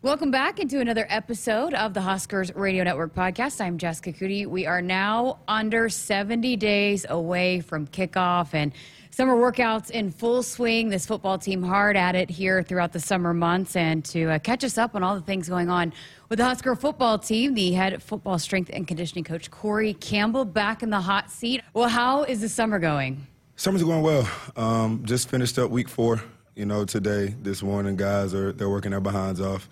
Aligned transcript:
Welcome 0.00 0.30
back 0.30 0.60
into 0.60 0.78
another 0.78 1.06
episode 1.08 1.74
of 1.74 1.92
the 1.92 2.00
Huskers 2.00 2.54
Radio 2.54 2.84
Network 2.84 3.16
podcast. 3.16 3.60
I'm 3.60 3.78
Jessica 3.78 4.12
Coody. 4.12 4.46
We 4.46 4.64
are 4.64 4.80
now 4.80 5.40
under 5.48 5.88
70 5.88 6.54
days 6.54 7.04
away 7.08 7.58
from 7.58 7.88
kickoff 7.88 8.54
and 8.54 8.72
summer 9.10 9.34
workouts 9.34 9.90
in 9.90 10.12
full 10.12 10.44
swing. 10.44 10.88
This 10.88 11.04
football 11.04 11.36
team 11.36 11.64
hard 11.64 11.96
at 11.96 12.14
it 12.14 12.30
here 12.30 12.62
throughout 12.62 12.92
the 12.92 13.00
summer 13.00 13.34
months. 13.34 13.74
And 13.74 14.04
to 14.04 14.30
uh, 14.30 14.38
catch 14.38 14.62
us 14.62 14.78
up 14.78 14.94
on 14.94 15.02
all 15.02 15.16
the 15.16 15.20
things 15.20 15.48
going 15.48 15.68
on 15.68 15.92
with 16.28 16.38
the 16.38 16.44
Husker 16.44 16.76
football 16.76 17.18
team, 17.18 17.54
the 17.54 17.72
head 17.72 18.00
football 18.00 18.38
strength 18.38 18.70
and 18.72 18.86
conditioning 18.86 19.24
coach 19.24 19.50
Corey 19.50 19.94
Campbell 19.94 20.44
back 20.44 20.84
in 20.84 20.90
the 20.90 21.00
hot 21.00 21.28
seat. 21.28 21.60
Well, 21.74 21.88
how 21.88 22.22
is 22.22 22.40
the 22.40 22.48
summer 22.48 22.78
going? 22.78 23.26
Summer's 23.56 23.82
going 23.82 24.02
well. 24.02 24.30
Um, 24.54 25.02
just 25.04 25.28
finished 25.28 25.58
up 25.58 25.72
week 25.72 25.88
four. 25.88 26.22
You 26.54 26.66
know, 26.66 26.84
today, 26.84 27.34
this 27.42 27.64
morning, 27.64 27.96
guys 27.96 28.32
are 28.32 28.52
they're 28.52 28.70
working 28.70 28.92
their 28.92 29.00
behinds 29.00 29.40
off. 29.40 29.68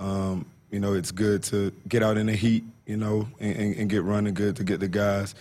Um, 0.00 0.46
you 0.70 0.80
know, 0.80 0.94
it's 0.94 1.12
good 1.12 1.42
to 1.44 1.72
get 1.88 2.02
out 2.02 2.16
in 2.16 2.26
the 2.26 2.34
heat, 2.34 2.64
you 2.86 2.96
know, 2.96 3.28
and, 3.38 3.56
and, 3.56 3.76
and 3.76 3.90
get 3.90 4.02
running. 4.02 4.34
Good 4.34 4.56
to 4.56 4.64
get 4.64 4.80
the 4.80 4.88
guys 4.88 5.34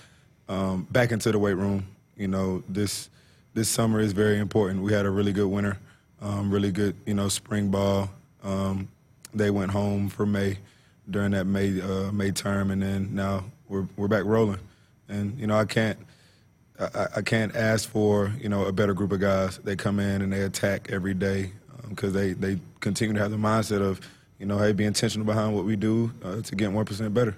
um, 0.49 0.85
back 0.91 1.11
into 1.11 1.31
the 1.31 1.39
weight 1.39 1.53
room. 1.53 1.87
You 2.17 2.27
know, 2.27 2.63
this 2.67 3.09
this 3.53 3.69
summer 3.69 3.99
is 3.99 4.11
very 4.11 4.37
important. 4.37 4.83
We 4.83 4.91
had 4.91 5.05
a 5.05 5.09
really 5.09 5.31
good 5.31 5.47
winter, 5.47 5.77
um, 6.21 6.51
really 6.51 6.71
good, 6.71 6.95
you 7.05 7.13
know, 7.13 7.29
spring 7.29 7.69
ball. 7.69 8.09
Um, 8.43 8.89
they 9.33 9.49
went 9.49 9.71
home 9.71 10.09
for 10.09 10.25
May 10.25 10.57
during 11.09 11.31
that 11.31 11.45
May 11.45 11.81
uh, 11.81 12.11
May 12.11 12.31
term, 12.31 12.71
and 12.71 12.81
then 12.81 13.15
now 13.15 13.45
we're 13.69 13.87
we're 13.95 14.07
back 14.07 14.25
rolling. 14.25 14.59
And 15.07 15.39
you 15.39 15.47
know, 15.47 15.57
I 15.57 15.65
can't. 15.65 15.97
I, 16.79 17.07
I 17.17 17.21
can't 17.21 17.55
ask 17.55 17.89
for 17.89 18.33
you 18.41 18.49
know 18.49 18.65
a 18.65 18.71
better 18.71 18.93
group 18.93 19.11
of 19.11 19.19
guys. 19.19 19.57
They 19.59 19.75
come 19.75 19.99
in 19.99 20.21
and 20.21 20.33
they 20.33 20.41
attack 20.41 20.89
every 20.91 21.13
day 21.13 21.51
because 21.87 22.09
um, 22.09 22.13
they 22.13 22.33
they 22.33 22.59
continue 22.79 23.13
to 23.13 23.19
have 23.19 23.31
the 23.31 23.37
mindset 23.37 23.81
of 23.81 24.01
you 24.39 24.45
know, 24.45 24.57
hey, 24.57 24.71
be 24.71 24.85
intentional 24.85 25.25
behind 25.25 25.53
what 25.53 25.65
we 25.65 25.75
do 25.75 26.11
uh, 26.23 26.41
to 26.41 26.55
get 26.55 26.69
1% 26.69 27.13
better. 27.13 27.35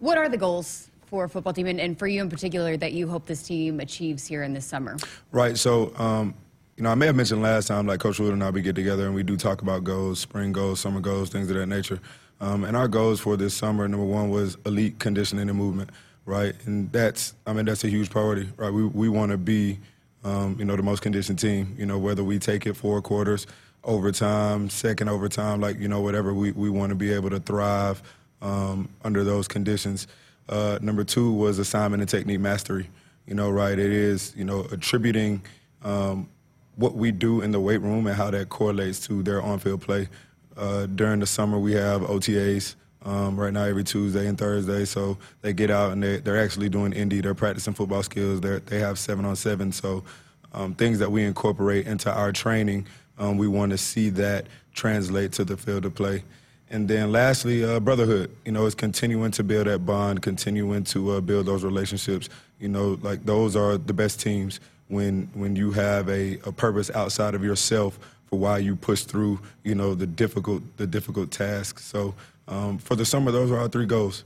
What 0.00 0.18
are 0.18 0.28
the 0.28 0.36
goals 0.36 0.90
for 1.06 1.24
a 1.24 1.28
football 1.28 1.52
team 1.52 1.66
and, 1.66 1.80
and, 1.80 1.98
for 1.98 2.06
you 2.06 2.20
in 2.20 2.28
particular 2.28 2.76
that 2.76 2.92
you 2.92 3.08
hope 3.08 3.26
this 3.26 3.42
team 3.42 3.80
achieves 3.80 4.26
here 4.26 4.42
in 4.42 4.52
this 4.52 4.66
summer? 4.66 4.96
Right. 5.30 5.56
So, 5.56 5.94
um, 5.96 6.34
you 6.76 6.84
know, 6.84 6.90
I 6.90 6.94
may 6.94 7.06
have 7.06 7.16
mentioned 7.16 7.42
last 7.42 7.68
time, 7.68 7.86
like 7.86 8.00
Coach 8.00 8.18
Wood 8.18 8.32
and 8.32 8.42
I, 8.42 8.50
we 8.50 8.62
get 8.62 8.74
together 8.74 9.06
and 9.06 9.14
we 9.14 9.22
do 9.22 9.36
talk 9.36 9.62
about 9.62 9.84
goals, 9.84 10.18
spring 10.18 10.52
goals, 10.52 10.80
summer 10.80 11.00
goals, 11.00 11.30
things 11.30 11.50
of 11.50 11.56
that 11.56 11.66
nature. 11.66 12.00
Um, 12.40 12.64
and 12.64 12.76
our 12.76 12.88
goals 12.88 13.20
for 13.20 13.36
this 13.36 13.54
summer, 13.54 13.86
number 13.86 14.06
one 14.06 14.30
was 14.30 14.56
elite 14.64 14.98
conditioning 14.98 15.48
and 15.48 15.58
movement, 15.58 15.90
right? 16.24 16.54
And 16.64 16.90
that's, 16.90 17.34
I 17.46 17.52
mean, 17.52 17.66
that's 17.66 17.84
a 17.84 17.88
huge 17.88 18.08
priority, 18.08 18.48
right? 18.56 18.70
We, 18.72 18.86
we 18.86 19.08
want 19.08 19.30
to 19.30 19.36
be, 19.36 19.78
um, 20.24 20.56
you 20.58 20.64
know, 20.64 20.74
the 20.74 20.82
most 20.82 21.02
conditioned 21.02 21.38
team, 21.38 21.76
you 21.78 21.84
know, 21.84 21.98
whether 21.98 22.24
we 22.24 22.38
take 22.38 22.66
it 22.66 22.74
four 22.74 23.02
quarters, 23.02 23.46
overtime, 23.84 24.68
second 24.68 25.08
overtime, 25.08 25.60
like, 25.60 25.78
you 25.78 25.88
know, 25.88 26.00
whatever. 26.00 26.34
We, 26.34 26.52
we 26.52 26.70
want 26.70 26.90
to 26.90 26.96
be 26.96 27.12
able 27.12 27.30
to 27.30 27.40
thrive 27.40 28.02
um, 28.42 28.88
under 29.04 29.24
those 29.24 29.48
conditions. 29.48 30.06
Uh, 30.48 30.78
number 30.82 31.04
two 31.04 31.32
was 31.32 31.58
assignment 31.58 32.00
and 32.00 32.08
technique 32.08 32.40
mastery. 32.40 32.88
You 33.26 33.34
know, 33.34 33.50
right? 33.50 33.78
It 33.78 33.92
is, 33.92 34.34
you 34.36 34.44
know, 34.44 34.66
attributing 34.72 35.42
um, 35.84 36.28
what 36.76 36.94
we 36.94 37.12
do 37.12 37.42
in 37.42 37.52
the 37.52 37.60
weight 37.60 37.80
room 37.80 38.06
and 38.06 38.16
how 38.16 38.30
that 38.30 38.48
correlates 38.48 39.06
to 39.06 39.22
their 39.22 39.40
on 39.40 39.58
field 39.58 39.82
play. 39.82 40.08
Uh, 40.56 40.86
during 40.86 41.20
the 41.20 41.26
summer, 41.26 41.58
we 41.58 41.72
have 41.72 42.02
OTAs. 42.02 42.74
Um, 43.02 43.40
right 43.40 43.52
now, 43.52 43.64
every 43.64 43.82
Tuesday 43.84 44.26
and 44.26 44.36
Thursday, 44.36 44.84
so 44.84 45.16
they 45.40 45.54
get 45.54 45.70
out 45.70 45.92
and 45.92 46.02
they, 46.02 46.18
they're 46.18 46.38
actually 46.38 46.68
doing 46.68 46.92
indie. 46.92 47.22
They're 47.22 47.34
practicing 47.34 47.72
football 47.72 48.02
skills. 48.02 48.42
They're, 48.42 48.58
they 48.60 48.78
have 48.78 48.98
seven 48.98 49.24
on 49.24 49.36
seven, 49.36 49.72
so 49.72 50.04
um, 50.52 50.74
things 50.74 50.98
that 50.98 51.10
we 51.10 51.24
incorporate 51.24 51.86
into 51.86 52.12
our 52.12 52.30
training 52.30 52.86
um, 53.20 53.36
we 53.38 53.46
want 53.46 53.70
to 53.70 53.78
see 53.78 54.08
that 54.10 54.46
translate 54.74 55.32
to 55.32 55.44
the 55.44 55.56
field 55.56 55.84
of 55.84 55.94
play. 55.94 56.24
And 56.70 56.88
then 56.88 57.12
lastly, 57.12 57.64
uh, 57.64 57.78
brotherhood. 57.80 58.34
You 58.44 58.52
know, 58.52 58.64
it's 58.64 58.74
continuing 58.74 59.30
to 59.32 59.44
build 59.44 59.66
that 59.66 59.80
bond, 59.80 60.22
continuing 60.22 60.84
to 60.84 61.12
uh, 61.12 61.20
build 61.20 61.46
those 61.46 61.62
relationships. 61.62 62.28
You 62.58 62.68
know, 62.68 62.98
like 63.02 63.24
those 63.24 63.56
are 63.56 63.76
the 63.76 63.92
best 63.92 64.20
teams 64.20 64.58
when 64.88 65.28
when 65.34 65.54
you 65.54 65.72
have 65.72 66.08
a, 66.08 66.38
a 66.44 66.52
purpose 66.52 66.90
outside 66.90 67.34
of 67.34 67.44
yourself 67.44 67.98
for 68.26 68.38
why 68.38 68.58
you 68.58 68.76
push 68.76 69.02
through. 69.02 69.40
You 69.64 69.74
know, 69.74 69.94
the 69.94 70.06
difficult 70.06 70.62
the 70.76 70.86
difficult 70.86 71.30
tasks. 71.30 71.84
So 71.84 72.14
um, 72.48 72.78
for 72.78 72.94
the 72.94 73.04
summer, 73.04 73.32
those 73.32 73.50
are 73.50 73.58
our 73.58 73.68
three 73.68 73.86
goals. 73.86 74.24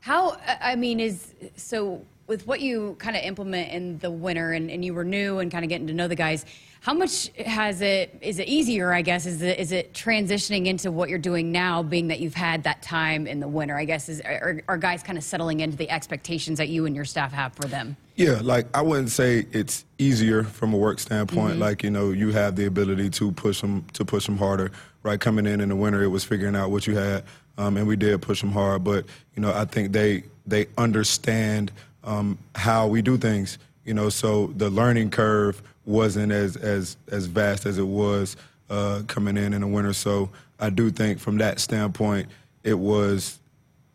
How 0.00 0.38
I 0.60 0.76
mean 0.76 0.98
is 0.98 1.34
so 1.56 2.02
with 2.26 2.46
what 2.46 2.60
you 2.60 2.96
kind 2.98 3.16
of 3.16 3.22
implement 3.22 3.70
in 3.70 3.98
the 3.98 4.10
winter 4.10 4.52
and, 4.52 4.70
and 4.70 4.84
you 4.84 4.94
were 4.94 5.04
new 5.04 5.38
and 5.38 5.50
kind 5.50 5.64
of 5.64 5.68
getting 5.68 5.86
to 5.86 5.92
know 5.92 6.08
the 6.08 6.14
guys 6.14 6.44
how 6.84 6.92
much 6.92 7.30
has 7.38 7.80
it 7.80 8.14
is 8.20 8.38
it 8.38 8.46
easier 8.46 8.92
i 8.92 9.00
guess? 9.00 9.24
Is 9.24 9.40
it 9.40 9.58
is 9.58 9.72
it 9.72 9.94
transitioning 9.94 10.66
into 10.66 10.90
what 10.90 11.08
you're 11.08 11.18
doing 11.18 11.50
now 11.50 11.82
being 11.82 12.08
that 12.08 12.20
you've 12.20 12.34
had 12.34 12.64
that 12.64 12.82
time 12.82 13.26
in 13.26 13.40
the 13.40 13.48
winter 13.48 13.74
i 13.74 13.86
guess? 13.86 14.10
Is 14.10 14.20
are, 14.20 14.60
are 14.68 14.76
guys 14.76 15.02
kind 15.02 15.16
of 15.16 15.24
settling 15.24 15.60
into 15.60 15.78
the 15.78 15.88
expectations 15.88 16.58
that 16.58 16.68
you 16.68 16.84
and 16.84 16.94
your 16.94 17.06
staff 17.06 17.32
have 17.32 17.54
for 17.54 17.66
them? 17.66 17.96
Yeah 18.16 18.40
like 18.42 18.66
i 18.76 18.82
wouldn't 18.82 19.08
say 19.08 19.46
it's 19.52 19.86
easier 19.96 20.44
from 20.44 20.74
a 20.74 20.76
work 20.76 20.98
standpoint. 20.98 21.52
Mm-hmm. 21.52 21.62
like 21.62 21.82
you 21.82 21.90
know 21.90 22.10
you 22.10 22.32
have 22.32 22.54
the 22.54 22.66
ability 22.66 23.08
to 23.10 23.32
push 23.32 23.62
them 23.62 23.86
to 23.94 24.04
push 24.04 24.26
them 24.26 24.36
harder 24.36 24.70
right? 25.02 25.20
Coming 25.20 25.46
in 25.46 25.62
in 25.62 25.70
the 25.70 25.76
winter 25.76 26.02
it 26.02 26.08
was 26.08 26.22
figuring 26.22 26.54
out 26.54 26.70
what 26.70 26.86
you 26.86 26.96
had 26.96 27.24
um, 27.56 27.78
and 27.78 27.86
we 27.86 27.96
did 27.96 28.20
push 28.20 28.42
them 28.42 28.52
hard 28.52 28.84
but 28.84 29.06
you 29.34 29.40
know 29.40 29.54
i 29.54 29.64
think 29.64 29.92
they 29.92 30.24
they 30.46 30.66
understand 30.76 31.72
um, 32.04 32.38
how 32.54 32.86
we 32.86 33.02
do 33.02 33.16
things. 33.16 33.58
You 33.84 33.94
know, 33.94 34.08
so 34.08 34.48
the 34.56 34.70
learning 34.70 35.10
curve 35.10 35.62
wasn't 35.84 36.32
as 36.32 36.56
as 36.56 36.96
as 37.10 37.26
vast 37.26 37.66
as 37.66 37.78
it 37.78 37.86
was 37.86 38.36
uh, 38.70 39.02
coming 39.06 39.36
in 39.36 39.52
in 39.52 39.60
the 39.60 39.66
winter. 39.66 39.92
So 39.92 40.30
I 40.58 40.70
do 40.70 40.90
think 40.90 41.18
from 41.18 41.38
that 41.38 41.60
standpoint, 41.60 42.28
it 42.62 42.74
was, 42.78 43.38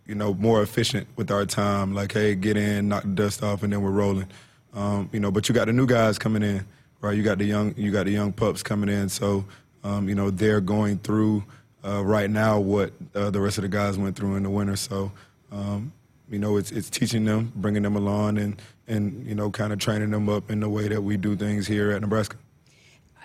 you 0.06 0.16
know, 0.16 0.34
more 0.36 0.62
efficient 0.62 1.08
with 1.16 1.32
our 1.32 1.46
time. 1.46 1.94
Like, 1.94 2.12
hey, 2.12 2.36
get 2.36 2.58
in, 2.58 2.90
knock 2.90 3.04
the 3.04 3.10
dust 3.10 3.44
off, 3.44 3.64
and 3.64 3.74
then 3.74 3.82
we're 3.82 3.92
rolling. 3.92 4.28
Um, 4.74 5.10
you 5.12 5.20
know, 5.20 5.32
but 5.32 5.50
you 5.50 5.56
got 5.56 5.66
the 5.66 5.74
new 5.74 5.88
guys 5.88 6.20
coming 6.20 6.44
in, 6.44 6.64
right? 7.02 7.18
You 7.18 7.24
got 7.24 7.40
the 7.40 7.46
young, 7.46 7.74
you 7.76 7.92
got 7.92 8.06
the 8.06 8.12
young 8.12 8.32
pups 8.32 8.62
coming 8.62 8.90
in. 8.90 9.10
So, 9.10 9.46
um, 9.84 10.08
you 10.08 10.14
know, 10.14 10.30
they're 10.30 10.62
going 10.62 11.00
through 11.00 11.44
uh, 11.84 12.04
right 12.04 12.30
now 12.30 12.60
what 12.60 12.94
uh, 13.16 13.32
the 13.32 13.40
rest 13.40 13.58
of 13.58 13.64
the 13.64 13.70
guys 13.70 13.98
went 13.98 14.16
through 14.16 14.36
in 14.36 14.44
the 14.44 14.50
winter. 14.50 14.76
So, 14.76 15.12
um, 15.52 15.92
you 16.30 16.40
know, 16.40 16.58
it's 16.58 16.72
it's 16.72 16.90
teaching 16.90 17.26
them, 17.26 17.52
bringing 17.56 17.84
them 17.84 17.96
along, 17.96 18.38
and 18.38 18.62
and 18.88 19.26
you 19.26 19.36
know, 19.36 19.50
kind 19.50 19.74
of 19.74 19.80
training 19.80 20.12
them 20.12 20.30
up 20.30 20.52
in 20.52 20.60
the 20.60 20.70
way 20.70 20.88
that 20.88 21.02
we 21.02 21.18
do 21.18 21.36
things 21.36 21.68
here 21.68 21.92
at 21.92 22.02
Nebraska. 22.02 22.38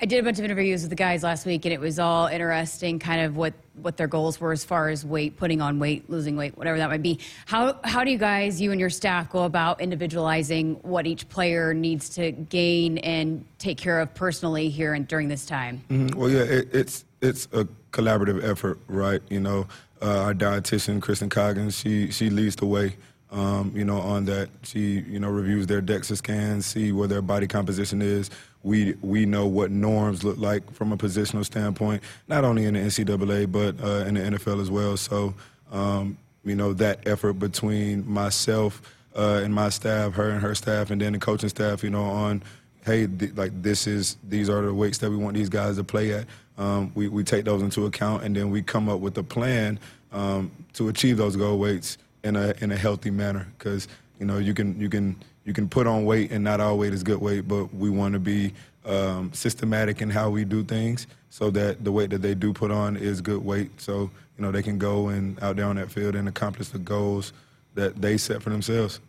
I 0.01 0.07
did 0.07 0.19
a 0.19 0.23
bunch 0.25 0.41
of 0.41 0.45
interviews 0.45 0.83
with 0.83 0.91
the 0.91 0.97
guys 0.97 1.23
last 1.23 1.47
week, 1.47 1.65
and 1.65 1.73
it 1.73 1.79
was 1.79 2.01
all 2.01 2.27
interesting, 2.27 2.99
kind 2.99 3.21
of 3.21 3.37
what, 3.37 3.55
what 3.75 3.97
their 3.97 4.09
goals 4.09 4.41
were 4.41 4.51
as 4.51 4.65
far 4.65 4.89
as 4.89 5.05
weight, 5.05 5.37
putting 5.37 5.61
on 5.61 5.79
weight, 5.79 6.11
losing 6.11 6.37
weight, 6.37 6.59
whatever 6.59 6.79
that 6.79 6.91
might 6.91 7.03
be. 7.03 7.21
How 7.47 7.79
how 7.85 8.03
do 8.03 8.11
you 8.11 8.19
guys, 8.19 8.61
you 8.61 8.73
and 8.73 8.81
your 8.81 8.91
staff, 8.91 9.31
go 9.31 9.45
about 9.45 9.81
individualizing 9.81 10.75
what 10.83 11.07
each 11.07 11.29
player 11.29 11.73
needs 11.73 12.09
to 12.11 12.33
gain 12.33 12.99
and 12.99 13.45
take 13.59 13.79
care 13.79 14.01
of 14.01 14.13
personally 14.15 14.69
here 14.69 14.95
and 14.95 15.07
during 15.07 15.29
this 15.29 15.47
time? 15.47 15.85
Mm-hmm. 15.89 16.19
Well, 16.19 16.29
yeah, 16.29 16.43
it, 16.43 16.75
it's 16.75 17.05
it's 17.23 17.47
a 17.53 17.67
collaborative 17.93 18.43
effort, 18.43 18.81
right? 18.89 19.23
You 19.31 19.41
know, 19.41 19.69
uh, 20.03 20.23
our 20.23 20.35
dietitian, 20.35 21.01
Kristen 21.01 21.31
Coggins, 21.31 21.79
she 21.79 22.11
she 22.11 22.31
leads 22.31 22.57
the 22.57 22.67
way. 22.67 22.97
Um, 23.31 23.73
you 23.75 23.85
know, 23.85 23.99
on 23.99 24.27
that, 24.27 24.49
she 24.63 25.01
you 25.01 25.19
know 25.19 25.29
reviews 25.29 25.67
their 25.67 25.83
DEXA 25.83 26.17
scans, 26.17 26.67
see 26.67 26.93
where 26.93 27.09
their 27.09 27.23
body 27.23 27.47
composition 27.47 28.01
is. 28.01 28.31
We 28.63 28.95
we 29.03 29.27
know 29.27 29.47
what 29.47 29.71
norms 29.71 30.23
look 30.25 30.39
like 30.39 30.73
from 30.73 30.93
a 30.93 30.97
positional 30.97 31.45
standpoint, 31.45 32.03
not 32.29 32.45
only 32.45 32.65
in 32.65 32.75
the 32.75 32.81
NCAA 32.81 33.51
but 33.51 33.83
uh, 33.85 34.07
in 34.07 34.15
the 34.15 34.21
NFL 34.21 34.61
as 34.61 34.71
well. 34.71 34.97
So, 34.97 35.35
um, 35.73 36.17
you 36.45 36.55
know, 36.55 36.73
that 36.75 37.07
effort 37.07 37.35
between 37.35 38.09
myself 38.09 38.83
uh, 39.17 39.41
and 39.43 39.53
my 39.55 39.69
staff, 39.69 40.15
her 40.15 40.31
and 40.31 40.41
her 40.41 40.55
staff, 40.55 40.91
and 40.91 41.01
then 41.01 41.13
the 41.13 41.19
coaching 41.19 41.49
staff, 41.49 41.83
you 41.83 41.91
know, 41.91 42.03
on 42.03 42.43
hey, 42.85 43.07
th- 43.07 43.35
like 43.35 43.51
this 43.63 43.87
is 43.87 44.17
these 44.29 44.49
are 44.49 44.63
the 44.63 44.75
weights 44.75 44.99
that 44.99 45.11
we 45.11 45.17
want 45.17 45.35
these 45.35 45.49
guys 45.49 45.77
to 45.77 45.85
play 45.85 46.13
at. 46.13 46.27
Um, 46.57 46.93
we, 46.95 47.09
we 47.09 47.25
take 47.25 47.45
those 47.45 47.63
into 47.63 47.87
account, 47.87 48.23
and 48.23 48.37
then 48.37 48.51
we 48.51 48.63
come 48.63 48.89
up 48.89 49.01
with 49.01 49.19
a 49.19 49.23
plan 49.23 49.79
um, 50.13 50.51
to 50.75 50.89
achieve 50.89 51.17
those 51.17 51.37
goal 51.37 51.59
weights 51.59 51.99
in 52.23 52.37
a 52.37 52.55
in 52.61 52.71
a 52.71 52.77
healthy 52.77 53.11
manner. 53.11 53.47
Because 53.59 53.89
you 54.21 54.27
know 54.27 54.39
you 54.39 54.55
can 54.55 54.79
you 54.81 54.89
can 54.89 55.17
you 55.45 55.53
can 55.53 55.69
put 55.69 55.87
on 55.87 56.05
weight, 56.05 56.31
and 56.31 56.45
not 56.45 56.61
all 56.61 56.79
weight 56.79 56.93
is 56.93 57.03
good 57.03 57.21
weight, 57.21 57.49
but 57.49 57.75
we 57.75 57.91
want 57.91 58.15
to 58.15 58.21
be 58.21 58.53
um, 58.85 59.33
systematic 59.33 60.01
in 60.03 60.11
how 60.11 60.31
we 60.31 60.45
do 60.45 60.63
things, 60.63 61.07
so 61.31 61.51
that 61.51 61.85
the 61.85 61.91
weight 61.91 62.11
that 62.11 62.23
they 62.23 62.35
do 62.35 62.53
put 62.53 62.71
on 62.71 62.97
is 62.97 63.21
good 63.21 63.45
weight. 63.45 63.81
So 63.81 64.11
you 64.37 64.43
know 64.45 64.53
they 64.53 64.63
can 64.63 64.79
go 64.79 65.09
and 65.09 65.43
out 65.43 65.57
there 65.57 65.67
on 65.67 65.77
that 65.77 65.91
field 65.91 66.15
and 66.15 66.29
accomplish 66.29 66.69
the 66.69 66.79
goals 66.79 67.33
that 67.75 68.01
they 68.01 68.17
set 68.17 68.43
for 68.43 68.51
themselves. 68.51 69.01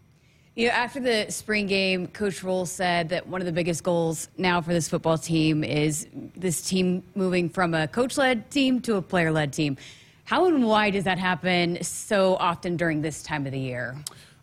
You 0.56 0.68
know, 0.68 0.74
after 0.74 1.02
the 1.02 1.30
spring 1.32 1.68
game, 1.68 2.08
Coach 2.08 2.42
Rhule 2.42 2.66
said 2.66 3.10
that 3.10 3.28
one 3.28 3.42
of 3.42 3.46
the 3.46 3.52
biggest 3.52 3.84
goals 3.84 4.30
now 4.38 4.62
for 4.62 4.72
this 4.72 4.88
football 4.88 5.18
team 5.18 5.66
is 5.66 6.08
this 6.34 6.62
team 6.62 7.04
moving 7.14 7.50
from 7.50 7.74
a 7.74 7.90
coach-led 7.90 8.50
team 8.50 8.80
to 8.82 8.96
a 8.96 9.02
player-led 9.02 9.52
team. 9.52 9.76
How 10.24 10.46
and 10.46 10.66
why 10.66 10.92
does 10.92 11.04
that 11.04 11.20
happen 11.20 11.84
so 11.84 12.38
often 12.38 12.78
during 12.78 13.02
this 13.02 13.22
time 13.22 13.46
of 13.46 13.52
the 13.52 13.60
year? 13.60 13.98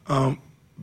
Um, 0.07 0.39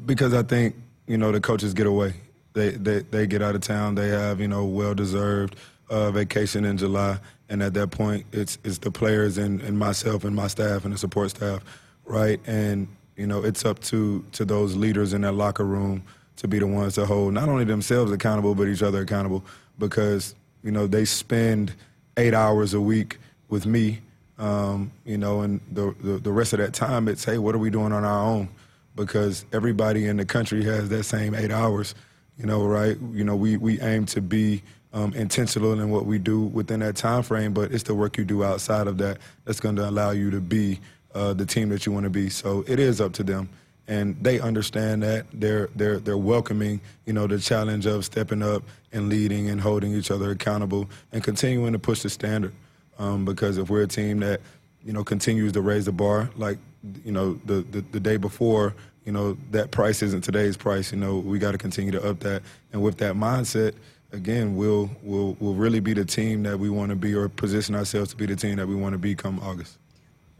because 0.07 0.33
I 0.33 0.41
think 0.41 0.75
you 1.05 1.17
know 1.17 1.31
the 1.31 1.39
coaches 1.39 1.75
get 1.75 1.85
away. 1.85 2.15
They 2.53 2.71
they 2.71 3.01
they 3.01 3.27
get 3.27 3.43
out 3.43 3.53
of 3.53 3.61
town. 3.61 3.93
They 3.93 4.09
have 4.09 4.41
you 4.41 4.47
know 4.47 4.65
well-deserved 4.65 5.55
uh, 5.91 6.09
vacation 6.11 6.65
in 6.65 6.77
July, 6.77 7.19
And 7.49 7.61
at 7.61 7.75
that 7.75 7.91
point, 7.91 8.25
it's 8.31 8.57
it's 8.63 8.79
the 8.79 8.91
players 8.91 9.37
and, 9.37 9.61
and 9.61 9.77
myself 9.77 10.23
and 10.23 10.35
my 10.35 10.47
staff 10.47 10.85
and 10.85 10.93
the 10.93 10.97
support 10.97 11.29
staff, 11.29 11.63
right? 12.05 12.39
And 12.47 12.87
you 13.19 13.27
know, 13.27 13.43
it's 13.43 13.65
up 13.65 13.81
to 13.81 14.23
to 14.31 14.45
those 14.45 14.77
leaders 14.77 15.11
in 15.11 15.21
that 15.21 15.33
locker 15.33 15.65
room 15.65 16.03
to 16.37 16.47
be 16.47 16.57
the 16.57 16.65
ones 16.65 16.95
to 16.95 17.05
hold 17.05 17.33
not 17.33 17.49
only 17.49 17.65
themselves 17.65 18.13
accountable 18.13 18.55
but 18.55 18.69
each 18.69 18.81
other 18.81 19.01
accountable 19.01 19.43
because 19.77 20.35
you 20.63 20.71
know 20.71 20.87
they 20.87 21.03
spend 21.03 21.73
eight 22.15 22.33
hours 22.33 22.73
a 22.73 22.79
week 22.79 23.17
with 23.49 23.65
me, 23.65 23.99
um, 24.37 24.89
you 25.03 25.17
know, 25.17 25.41
and 25.41 25.59
the, 25.69 25.93
the 26.01 26.17
the 26.19 26.31
rest 26.31 26.53
of 26.53 26.59
that 26.59 26.73
time 26.73 27.09
it's 27.09 27.25
hey, 27.25 27.37
what 27.37 27.53
are 27.53 27.59
we 27.59 27.69
doing 27.69 27.91
on 27.91 28.05
our 28.05 28.23
own? 28.23 28.47
Because 28.95 29.45
everybody 29.51 30.05
in 30.05 30.15
the 30.15 30.25
country 30.25 30.63
has 30.63 30.87
that 30.87 31.03
same 31.03 31.35
eight 31.35 31.51
hours, 31.51 31.95
you 32.37 32.45
know, 32.45 32.65
right? 32.65 32.97
You 33.11 33.25
know, 33.25 33.35
we 33.35 33.57
we 33.57 33.81
aim 33.81 34.05
to 34.07 34.21
be 34.21 34.63
um, 34.93 35.13
intentional 35.13 35.77
in 35.77 35.89
what 35.89 36.05
we 36.05 36.19
do 36.19 36.39
within 36.39 36.79
that 36.79 36.95
time 36.95 37.23
frame, 37.23 37.53
but 37.53 37.73
it's 37.73 37.83
the 37.83 37.95
work 37.95 38.17
you 38.17 38.23
do 38.23 38.45
outside 38.45 38.87
of 38.87 38.97
that 38.99 39.17
that's 39.43 39.59
going 39.59 39.75
to 39.75 39.87
allow 39.87 40.11
you 40.11 40.31
to 40.31 40.39
be 40.39 40.79
uh, 41.13 41.33
the 41.33 41.45
team 41.45 41.69
that 41.69 41.85
you 41.85 41.91
want 41.91 42.03
to 42.05 42.09
be. 42.09 42.29
So 42.29 42.63
it 42.67 42.79
is 42.79 43.01
up 43.01 43.13
to 43.13 43.23
them, 43.23 43.49
and 43.87 44.15
they 44.21 44.39
understand 44.39 45.03
that. 45.03 45.25
They're 45.33 45.69
they're 45.75 45.99
they're 45.99 46.17
welcoming, 46.17 46.81
you 47.05 47.13
know, 47.13 47.27
the 47.27 47.39
challenge 47.39 47.85
of 47.85 48.05
stepping 48.05 48.41
up 48.41 48.63
and 48.91 49.09
leading 49.09 49.49
and 49.49 49.59
holding 49.61 49.93
each 49.93 50.11
other 50.11 50.31
accountable 50.31 50.89
and 51.11 51.23
continuing 51.23 51.73
to 51.73 51.79
push 51.79 52.01
the 52.01 52.09
standard. 52.09 52.53
Um, 52.97 53.23
because 53.23 53.57
if 53.57 53.69
we're 53.69 53.83
a 53.83 53.87
team 53.87 54.19
that 54.19 54.41
you 54.83 54.93
know 54.93 55.03
continues 55.03 55.53
to 55.53 55.61
raise 55.61 55.85
the 55.85 55.91
bar, 55.91 56.29
like 56.35 56.57
you 57.03 57.11
know 57.11 57.39
the, 57.45 57.61
the, 57.71 57.81
the 57.81 57.99
day 57.99 58.17
before, 58.17 58.75
you 59.05 59.11
know 59.11 59.37
that 59.51 59.71
price 59.71 60.01
isn't 60.01 60.21
today's 60.21 60.57
price. 60.57 60.91
You 60.91 60.97
know 60.97 61.17
we 61.17 61.39
got 61.39 61.53
to 61.53 61.57
continue 61.57 61.91
to 61.91 62.09
up 62.09 62.19
that, 62.21 62.43
and 62.73 62.81
with 62.81 62.97
that 62.97 63.15
mindset 63.15 63.73
again, 64.11 64.55
we'll, 64.55 64.89
we'll, 65.03 65.37
we'll 65.39 65.53
really 65.53 65.79
be 65.79 65.93
the 65.93 66.05
team 66.05 66.43
that 66.43 66.57
we 66.59 66.69
want 66.69 66.89
to 66.89 66.95
be 66.95 67.13
or 67.13 67.29
position 67.29 67.75
ourselves 67.75 68.11
to 68.11 68.17
be 68.17 68.25
the 68.25 68.35
team 68.35 68.55
that 68.57 68.67
we 68.67 68.75
want 68.75 68.93
to 68.93 68.97
be 68.97 69.15
come 69.15 69.39
August. 69.39 69.77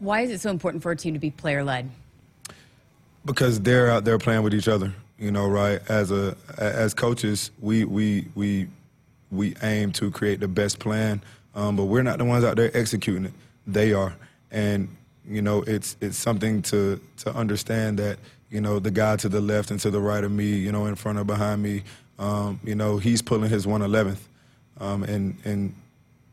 Why 0.00 0.22
is 0.22 0.30
it 0.30 0.40
so 0.40 0.50
important 0.50 0.82
for 0.82 0.90
a 0.90 0.96
team 0.96 1.12
to 1.12 1.20
be 1.20 1.30
player 1.30 1.62
led? 1.62 1.90
Because 3.24 3.60
they're 3.60 3.90
out 3.90 4.04
there 4.04 4.18
playing 4.18 4.42
with 4.42 4.54
each 4.54 4.66
other, 4.66 4.94
you 5.18 5.30
know, 5.30 5.46
right? 5.46 5.80
As 5.90 6.10
a 6.10 6.34
as 6.56 6.94
coaches, 6.94 7.50
we 7.60 7.84
we 7.84 8.26
we 8.34 8.66
we 9.30 9.54
aim 9.62 9.92
to 9.92 10.10
create 10.10 10.40
the 10.40 10.48
best 10.48 10.78
plan, 10.78 11.22
um, 11.54 11.76
but 11.76 11.84
we're 11.84 12.02
not 12.02 12.16
the 12.16 12.24
ones 12.24 12.44
out 12.44 12.56
there 12.56 12.74
executing 12.74 13.26
it. 13.26 13.32
They 13.66 13.92
are, 13.92 14.14
and 14.50 14.88
you 15.28 15.42
know, 15.42 15.62
it's 15.62 15.96
it's 16.00 16.16
something 16.16 16.62
to 16.62 16.98
to 17.18 17.34
understand 17.34 17.98
that 17.98 18.18
you 18.50 18.62
know 18.62 18.78
the 18.78 18.90
guy 18.90 19.16
to 19.16 19.28
the 19.28 19.42
left 19.42 19.70
and 19.70 19.78
to 19.80 19.90
the 19.90 20.00
right 20.00 20.24
of 20.24 20.32
me, 20.32 20.46
you 20.46 20.72
know, 20.72 20.86
in 20.86 20.94
front 20.94 21.18
or 21.18 21.24
behind 21.24 21.62
me, 21.62 21.82
um, 22.18 22.58
you 22.64 22.74
know, 22.74 22.96
he's 22.96 23.20
pulling 23.20 23.50
his 23.50 23.66
111th, 23.66 24.20
um, 24.80 25.02
and 25.04 25.36
and 25.44 25.74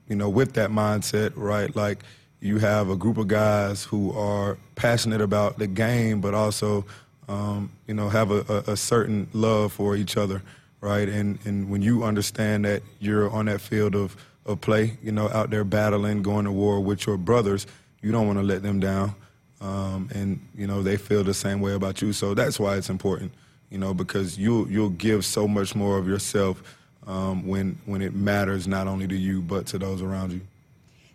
you 0.07 0.15
know, 0.15 0.29
with 0.29 0.53
that 0.53 0.69
mindset, 0.69 1.33
right, 1.35 1.75
like 1.75 1.99
you 2.39 2.59
have 2.59 2.89
a 2.89 2.95
group 2.95 3.17
of 3.17 3.27
guys 3.27 3.83
who 3.83 4.11
are 4.13 4.57
passionate 4.75 5.21
about 5.21 5.57
the 5.57 5.67
game, 5.67 6.21
but 6.21 6.33
also, 6.33 6.85
um, 7.27 7.71
you 7.87 7.93
know, 7.93 8.09
have 8.09 8.31
a, 8.31 8.45
a, 8.47 8.71
a, 8.71 8.77
certain 8.77 9.27
love 9.33 9.73
for 9.73 9.95
each 9.95 10.17
other, 10.17 10.41
right? 10.79 11.09
And 11.09 11.39
and 11.45 11.69
when 11.69 11.81
you 11.81 12.03
understand 12.03 12.65
that 12.65 12.83
you're 12.99 13.29
on 13.31 13.45
that 13.45 13.59
field 13.59 13.95
of, 13.95 14.15
of 14.45 14.61
play, 14.61 14.97
you 15.01 15.11
know, 15.11 15.29
out 15.29 15.49
there 15.49 15.63
battling, 15.63 16.21
going 16.21 16.45
to 16.45 16.51
war 16.51 16.79
with 16.79 17.05
your 17.07 17.17
brothers, 17.17 17.65
you 18.01 18.11
don't 18.11 18.27
want 18.27 18.39
to 18.39 18.43
let 18.43 18.61
them 18.63 18.79
down. 18.79 19.15
Um, 19.59 20.09
and 20.13 20.39
you 20.55 20.67
know 20.67 20.83
they 20.83 20.97
feel 20.97 21.23
the 21.23 21.33
same 21.33 21.61
way 21.61 21.73
about 21.73 22.01
you, 22.03 22.13
so 22.13 22.35
that's 22.35 22.59
why 22.59 22.77
it's 22.77 22.91
important, 22.91 23.31
you 23.71 23.79
know, 23.79 23.91
because 23.91 24.37
you'll 24.37 24.69
you'll 24.69 24.91
give 24.91 25.25
so 25.25 25.47
much 25.47 25.73
more 25.73 25.97
of 25.97 26.07
yourself 26.07 26.61
um, 27.07 27.47
when 27.47 27.79
when 27.85 28.03
it 28.03 28.13
matters 28.13 28.67
not 28.67 28.85
only 28.87 29.07
to 29.07 29.17
you 29.17 29.41
but 29.41 29.65
to 29.67 29.79
those 29.79 30.03
around 30.03 30.31
you. 30.31 30.41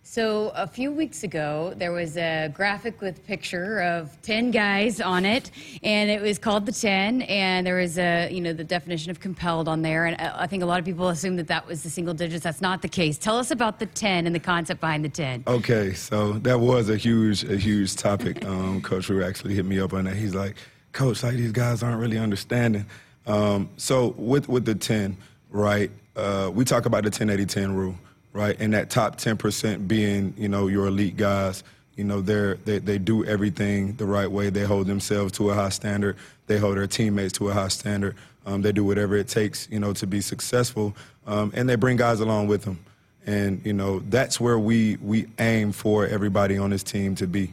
So 0.05 0.53
a 0.57 0.67
few 0.67 0.93
weeks 0.93 1.23
ago, 1.23 1.73
there 1.77 1.93
was 1.93 2.17
a 2.17 2.49
graphic 2.53 3.01
with 3.01 3.25
picture 3.27 3.81
of 3.81 4.21
10 4.23 4.51
guys 4.51 5.01
on 5.01 5.25
it, 5.25 5.51
and 5.83 6.11
it 6.11 6.21
was 6.21 6.39
called 6.39 6.67
the 6.67 6.73
10, 6.73 7.23
and 7.23 7.67
there 7.67 7.77
was 7.77 7.99
a, 7.99 8.29
you 8.31 8.41
know, 8.41 8.53
the 8.53 8.65
definition 8.65 9.11
of 9.11 9.21
compelled 9.21 9.69
on 9.69 9.81
there, 9.81 10.05
and 10.05 10.21
I 10.21 10.47
think 10.49 10.63
a 10.65 10.67
lot 10.67 10.81
of 10.81 10.85
people 10.85 11.09
assume 11.09 11.37
that 11.37 11.47
that 11.47 11.67
was 11.67 11.83
the 11.85 11.89
single 11.89 12.15
digits. 12.15 12.43
That's 12.43 12.61
not 12.61 12.83
the 12.83 12.89
case. 12.89 13.17
Tell 13.17 13.39
us 13.39 13.53
about 13.53 13.79
the 13.79 13.87
10 13.87 14.27
and 14.27 14.35
the 14.35 14.41
concept 14.41 14.81
behind 14.81 15.05
the 15.05 15.09
10. 15.09 15.45
Okay, 15.47 15.95
so 15.95 16.33
that 16.41 16.59
was 16.59 16.91
a 16.91 16.97
huge, 16.97 17.45
a 17.45 17.57
huge 17.57 17.97
topic. 17.97 18.45
Um, 18.53 18.83
Coach 18.83 19.09
Rhule 19.09 19.25
actually 19.25 19.55
hit 19.55 19.65
me 19.65 19.81
up 19.81 19.95
on 19.95 20.05
that. 20.05 20.15
He's 20.15 20.35
like, 20.35 20.57
Coach, 20.93 21.23
like 21.23 21.37
these 21.37 21.53
guys 21.53 21.83
aren't 21.83 22.01
really 22.01 22.19
understanding. 22.19 22.85
Um, 23.27 23.71
so 23.79 24.09
with, 24.19 24.47
with 24.47 24.67
the 24.67 24.75
10, 24.75 25.17
right, 25.51 25.91
uh, 26.17 26.51
we 26.53 26.67
talk 26.67 26.85
about 26.85 27.05
the 27.05 27.11
10-80-10 27.11 27.75
rule 27.75 27.97
right? 28.33 28.57
And 28.59 28.73
that 28.75 28.91
top 28.91 29.19
10% 29.19 29.87
being, 29.87 30.35
you 30.37 30.49
know, 30.49 30.69
your 30.69 30.87
elite 30.87 31.17
guys. 31.17 31.63
You 31.97 32.05
know, 32.05 32.23
they're, 32.23 32.55
they, 32.55 32.79
they 32.79 32.99
do 32.99 33.25
everything 33.25 33.95
the 33.97 34.07
right 34.07 34.31
way. 34.31 34.49
They 34.49 34.65
hold 34.65 34.87
themselves 34.87 35.33
to 35.33 35.51
a 35.51 35.55
high 35.55 35.69
standard. 35.69 36.17
They 36.47 36.59
hold 36.59 36.79
their 36.79 36.87
teammates 36.87 37.35
to 37.35 37.51
a 37.51 37.53
high 37.53 37.69
standard. 37.69 38.17
Um, 38.47 38.63
they 38.63 38.73
do 38.73 38.85
whatever 38.85 39.15
it 39.17 39.29
takes, 39.29 39.69
you 39.71 39.79
know, 39.79 39.93
to 39.95 40.07
be 40.07 40.21
successful. 40.21 40.97
Um, 41.27 41.53
and 41.55 41.69
they 41.69 41.77
bring 41.77 41.97
guys 41.97 42.21
along 42.21 42.49
with 42.49 42.63
them. 42.63 42.79
And, 43.27 43.65
you 43.65 43.73
know, 43.73 44.01
that's 44.01 44.41
where 44.41 44.59
we, 44.59 44.97
we 44.97 45.27
aim 45.39 45.73
for 45.73 46.07
everybody 46.07 46.59
on 46.59 46.71
this 46.71 46.83
team 46.83 47.15
to 47.17 47.27
be. 47.27 47.53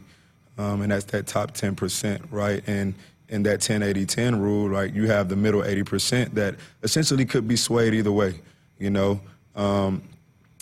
Um, 0.58 0.82
and 0.82 0.90
that's 0.90 1.04
that 1.06 1.26
top 1.26 1.52
10%, 1.52 2.20
right? 2.30 2.62
And 2.66 2.94
in 3.28 3.44
that 3.44 3.60
10-80-10 3.60 4.40
rule, 4.40 4.68
right, 4.68 4.92
you 4.92 5.06
have 5.06 5.28
the 5.28 5.36
middle 5.36 5.62
80% 5.62 6.34
that 6.34 6.56
essentially 6.82 7.24
could 7.24 7.46
be 7.46 7.56
swayed 7.56 7.94
either 7.94 8.10
way, 8.10 8.40
you 8.78 8.90
know. 8.90 9.20
Um, 9.54 10.02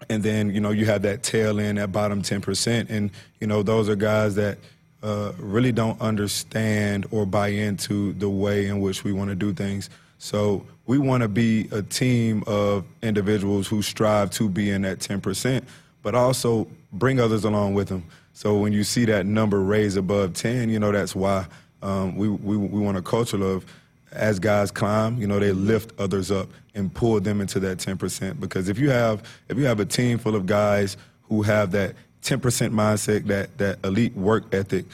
and 0.08 0.22
then 0.22 0.54
you 0.54 0.60
know 0.60 0.70
you 0.70 0.86
have 0.86 1.02
that 1.02 1.22
tail 1.22 1.60
end, 1.60 1.78
that 1.78 1.92
bottom 1.92 2.22
10%, 2.22 2.90
and 2.90 3.10
you 3.40 3.46
know 3.46 3.62
those 3.62 3.88
are 3.88 3.96
guys 3.96 4.34
that 4.36 4.58
uh, 5.02 5.32
really 5.38 5.72
don't 5.72 6.00
understand 6.00 7.06
or 7.10 7.24
buy 7.24 7.48
into 7.48 8.12
the 8.14 8.28
way 8.28 8.66
in 8.66 8.80
which 8.80 9.04
we 9.04 9.12
want 9.12 9.30
to 9.30 9.36
do 9.36 9.52
things. 9.52 9.90
So 10.18 10.66
we 10.86 10.98
want 10.98 11.22
to 11.22 11.28
be 11.28 11.68
a 11.70 11.82
team 11.82 12.42
of 12.46 12.84
individuals 13.02 13.68
who 13.68 13.82
strive 13.82 14.30
to 14.32 14.48
be 14.48 14.70
in 14.70 14.82
that 14.82 14.98
10%, 14.98 15.62
but 16.02 16.14
also 16.14 16.66
bring 16.92 17.20
others 17.20 17.44
along 17.44 17.74
with 17.74 17.88
them. 17.88 18.04
So 18.32 18.56
when 18.56 18.72
you 18.72 18.82
see 18.82 19.04
that 19.04 19.26
number 19.26 19.60
raise 19.60 19.96
above 19.96 20.34
10, 20.34 20.70
you 20.70 20.78
know 20.78 20.90
that's 20.90 21.14
why 21.14 21.46
um, 21.82 22.16
we, 22.16 22.28
we, 22.28 22.56
we 22.56 22.80
want 22.80 22.96
a 22.96 23.02
culture 23.02 23.42
of 23.42 23.64
as 24.12 24.38
guys 24.38 24.70
climb, 24.70 25.20
you 25.20 25.26
know, 25.26 25.38
they 25.38 25.52
lift 25.52 25.92
others 25.98 26.30
up 26.30 26.48
and 26.74 26.92
pull 26.92 27.20
them 27.20 27.40
into 27.40 27.60
that 27.60 27.78
10%. 27.78 28.40
Because 28.40 28.68
if 28.68 28.78
you 28.78 28.90
have 28.90 29.22
if 29.48 29.58
you 29.58 29.64
have 29.64 29.80
a 29.80 29.84
team 29.84 30.18
full 30.18 30.34
of 30.34 30.46
guys 30.46 30.96
who 31.24 31.42
have 31.42 31.72
that 31.72 31.94
10% 32.22 32.40
mindset, 32.72 33.26
that 33.26 33.56
that 33.58 33.78
elite 33.84 34.14
work 34.16 34.52
ethic, 34.54 34.86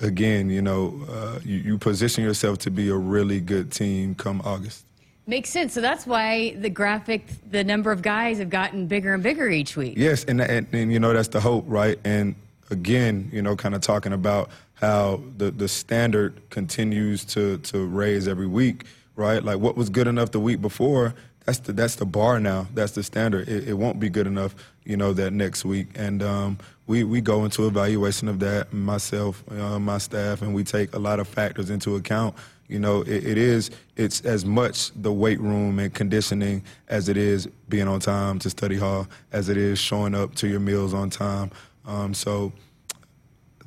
again, 0.00 0.50
you 0.50 0.62
know, 0.62 1.00
uh, 1.08 1.38
you, 1.44 1.56
you 1.56 1.78
position 1.78 2.24
yourself 2.24 2.58
to 2.58 2.70
be 2.70 2.88
a 2.88 2.94
really 2.94 3.40
good 3.40 3.70
team 3.70 4.14
come 4.14 4.40
August. 4.44 4.84
Makes 5.28 5.50
sense. 5.50 5.72
So 5.72 5.80
that's 5.80 6.06
why 6.06 6.54
the 6.54 6.70
graphic, 6.70 7.26
the 7.50 7.64
number 7.64 7.90
of 7.90 8.00
guys 8.00 8.38
have 8.38 8.50
gotten 8.50 8.86
bigger 8.86 9.12
and 9.12 9.22
bigger 9.22 9.48
each 9.48 9.76
week. 9.76 9.94
Yes, 9.96 10.24
and, 10.24 10.40
and, 10.40 10.68
and 10.72 10.92
you 10.92 11.00
know 11.00 11.12
that's 11.12 11.28
the 11.28 11.40
hope, 11.40 11.64
right? 11.66 11.98
And 12.04 12.36
again, 12.70 13.28
you 13.32 13.42
know, 13.42 13.56
kind 13.56 13.74
of 13.74 13.80
talking 13.80 14.12
about 14.12 14.50
how 14.76 15.22
the, 15.36 15.50
the 15.50 15.68
standard 15.68 16.48
continues 16.50 17.24
to, 17.24 17.58
to 17.58 17.84
raise 17.84 18.28
every 18.28 18.46
week, 18.46 18.84
right? 19.16 19.42
Like 19.42 19.58
what 19.58 19.76
was 19.76 19.90
good 19.90 20.06
enough 20.06 20.30
the 20.30 20.40
week 20.40 20.60
before, 20.60 21.14
that's 21.46 21.60
the, 21.60 21.72
that's 21.72 21.94
the 21.94 22.04
bar 22.04 22.40
now. 22.40 22.66
That's 22.74 22.92
the 22.92 23.04
standard. 23.04 23.48
It, 23.48 23.68
it 23.68 23.74
won't 23.74 24.00
be 24.00 24.10
good 24.10 24.26
enough, 24.26 24.54
you 24.84 24.96
know, 24.96 25.12
that 25.12 25.32
next 25.32 25.64
week. 25.64 25.86
And 25.94 26.22
um, 26.22 26.58
we, 26.88 27.04
we 27.04 27.20
go 27.20 27.44
into 27.44 27.66
evaluation 27.66 28.26
of 28.26 28.40
that, 28.40 28.72
myself, 28.72 29.44
uh, 29.52 29.78
my 29.78 29.98
staff, 29.98 30.42
and 30.42 30.54
we 30.54 30.64
take 30.64 30.92
a 30.94 30.98
lot 30.98 31.20
of 31.20 31.28
factors 31.28 31.70
into 31.70 31.94
account. 31.94 32.34
You 32.66 32.80
know, 32.80 33.02
it, 33.02 33.24
it 33.24 33.38
is, 33.38 33.70
it's 33.96 34.22
as 34.22 34.44
much 34.44 34.90
the 35.00 35.12
weight 35.12 35.40
room 35.40 35.78
and 35.78 35.94
conditioning 35.94 36.64
as 36.88 37.08
it 37.08 37.16
is 37.16 37.46
being 37.68 37.86
on 37.86 38.00
time 38.00 38.40
to 38.40 38.50
study 38.50 38.76
hall, 38.76 39.06
as 39.30 39.48
it 39.48 39.56
is 39.56 39.78
showing 39.78 40.16
up 40.16 40.34
to 40.36 40.48
your 40.48 40.60
meals 40.60 40.92
on 40.92 41.10
time. 41.10 41.52
Um, 41.86 42.12
so 42.12 42.52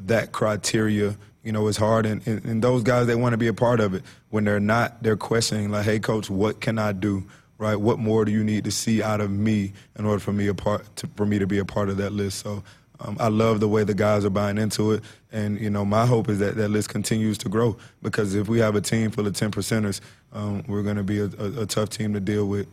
that 0.07 0.31
criteria, 0.31 1.15
you 1.43 1.51
know, 1.51 1.67
is 1.67 1.77
hard. 1.77 2.05
And, 2.05 2.25
and, 2.27 2.61
those 2.61 2.83
guys, 2.83 3.07
they 3.07 3.15
want 3.15 3.33
to 3.33 3.37
be 3.37 3.47
a 3.47 3.53
part 3.53 3.79
of 3.79 3.93
it. 3.93 4.03
When 4.29 4.43
they're 4.43 4.59
not, 4.59 5.01
they're 5.03 5.17
questioning, 5.17 5.71
like, 5.71 5.85
hey, 5.85 5.99
coach, 5.99 6.29
what 6.29 6.61
can 6.61 6.77
I 6.77 6.91
do? 6.91 7.23
Right? 7.57 7.75
What 7.75 7.99
more 7.99 8.23
do 8.23 8.31
you 8.31 8.43
need 8.43 8.63
to 8.65 8.71
see 8.71 9.03
out 9.03 9.19
of 9.19 9.31
me 9.31 9.73
in 9.97 10.05
order 10.05 10.19
for 10.19 10.31
me 10.31 10.47
a 10.47 10.53
part 10.53 10.95
to, 10.97 11.09
for 11.15 11.25
me 11.25 11.39
to 11.39 11.47
be 11.47 11.57
a 11.57 11.65
part 11.65 11.89
of 11.89 11.97
that 11.97 12.13
list? 12.13 12.39
So 12.39 12.63
um, 13.01 13.17
I 13.19 13.29
love 13.29 13.59
the 13.59 13.67
way 13.67 13.83
the 13.83 13.93
guys 13.93 14.25
are 14.25 14.29
buying 14.29 14.57
into 14.57 14.91
it, 14.91 15.03
and 15.31 15.59
you 15.59 15.69
know 15.69 15.85
my 15.85 16.05
hope 16.05 16.29
is 16.29 16.39
that 16.39 16.55
that 16.55 16.69
list 16.69 16.89
continues 16.89 17.37
to 17.39 17.49
grow 17.49 17.77
because 18.01 18.35
if 18.35 18.49
we 18.49 18.59
have 18.59 18.75
a 18.75 18.81
team 18.81 19.11
full 19.11 19.25
of 19.25 19.33
ten 19.33 19.51
percenters, 19.51 20.01
um, 20.33 20.63
we're 20.67 20.83
going 20.83 20.97
to 20.97 21.03
be 21.03 21.19
a, 21.19 21.25
a, 21.25 21.61
a, 21.61 21.65
tough 21.65 21.89
team 21.89 22.13
to 22.13 22.19
deal 22.19 22.45
with 22.45 22.67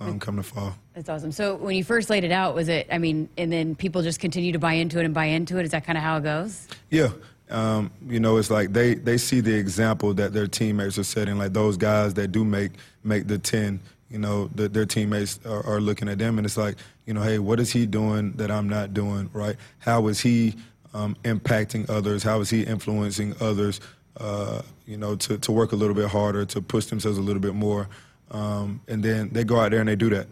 um, 0.00 0.18
come 0.18 0.36
the 0.36 0.42
fall. 0.42 0.74
That's 0.94 1.08
awesome. 1.08 1.32
So 1.32 1.56
when 1.56 1.76
you 1.76 1.84
first 1.84 2.10
laid 2.10 2.24
it 2.24 2.32
out, 2.32 2.54
was 2.54 2.68
it? 2.68 2.86
I 2.90 2.98
mean, 2.98 3.28
and 3.36 3.52
then 3.52 3.74
people 3.74 4.02
just 4.02 4.20
continue 4.20 4.52
to 4.52 4.58
buy 4.58 4.74
into 4.74 4.98
it 4.98 5.04
and 5.04 5.14
buy 5.14 5.26
into 5.26 5.58
it. 5.58 5.64
Is 5.64 5.70
that 5.70 5.84
kind 5.84 5.98
of 5.98 6.04
how 6.04 6.16
it 6.16 6.24
goes? 6.24 6.68
Yeah. 6.90 7.10
Um, 7.50 7.90
you 8.06 8.20
know, 8.20 8.36
it's 8.36 8.50
like 8.50 8.72
they, 8.72 8.94
they 8.94 9.18
see 9.18 9.40
the 9.40 9.54
example 9.54 10.14
that 10.14 10.32
their 10.32 10.46
teammates 10.46 10.98
are 10.98 11.04
setting. 11.04 11.36
Like 11.36 11.52
those 11.52 11.76
guys 11.76 12.14
that 12.14 12.28
do 12.28 12.44
make 12.44 12.72
make 13.02 13.26
the 13.26 13.38
ten, 13.38 13.80
you 14.08 14.18
know, 14.18 14.48
the, 14.54 14.68
their 14.68 14.86
teammates 14.86 15.40
are, 15.44 15.66
are, 15.66 15.80
looking 15.80 16.08
at 16.08 16.18
them, 16.18 16.38
and 16.38 16.46
it's 16.46 16.56
like, 16.56 16.76
you 17.06 17.14
know, 17.14 17.22
hey, 17.22 17.38
what 17.38 17.58
is 17.58 17.72
he 17.72 17.86
doing 17.86 18.32
that 18.32 18.50
I'm 18.50 18.68
not 18.68 18.94
doing, 18.94 19.30
right? 19.32 19.56
How 19.80 20.06
is 20.06 20.20
he 20.20 20.54
um, 20.94 21.16
impacting 21.24 21.90
others? 21.90 22.22
How 22.22 22.40
is 22.40 22.50
he 22.50 22.62
influencing 22.62 23.34
others? 23.40 23.80
Uh, 24.16 24.62
you 24.86 24.96
know, 24.96 25.16
to, 25.16 25.38
to 25.38 25.52
work 25.52 25.72
a 25.72 25.76
little 25.76 25.94
bit 25.94 26.08
harder, 26.08 26.44
to 26.44 26.60
push 26.60 26.86
themselves 26.86 27.18
a 27.18 27.22
little 27.22 27.40
bit 27.40 27.54
more, 27.54 27.88
um, 28.30 28.80
and 28.88 29.02
then 29.02 29.30
they 29.30 29.44
go 29.44 29.58
out 29.60 29.70
there 29.70 29.80
and 29.80 29.88
they 29.88 29.96
do 29.96 30.10
that, 30.10 30.26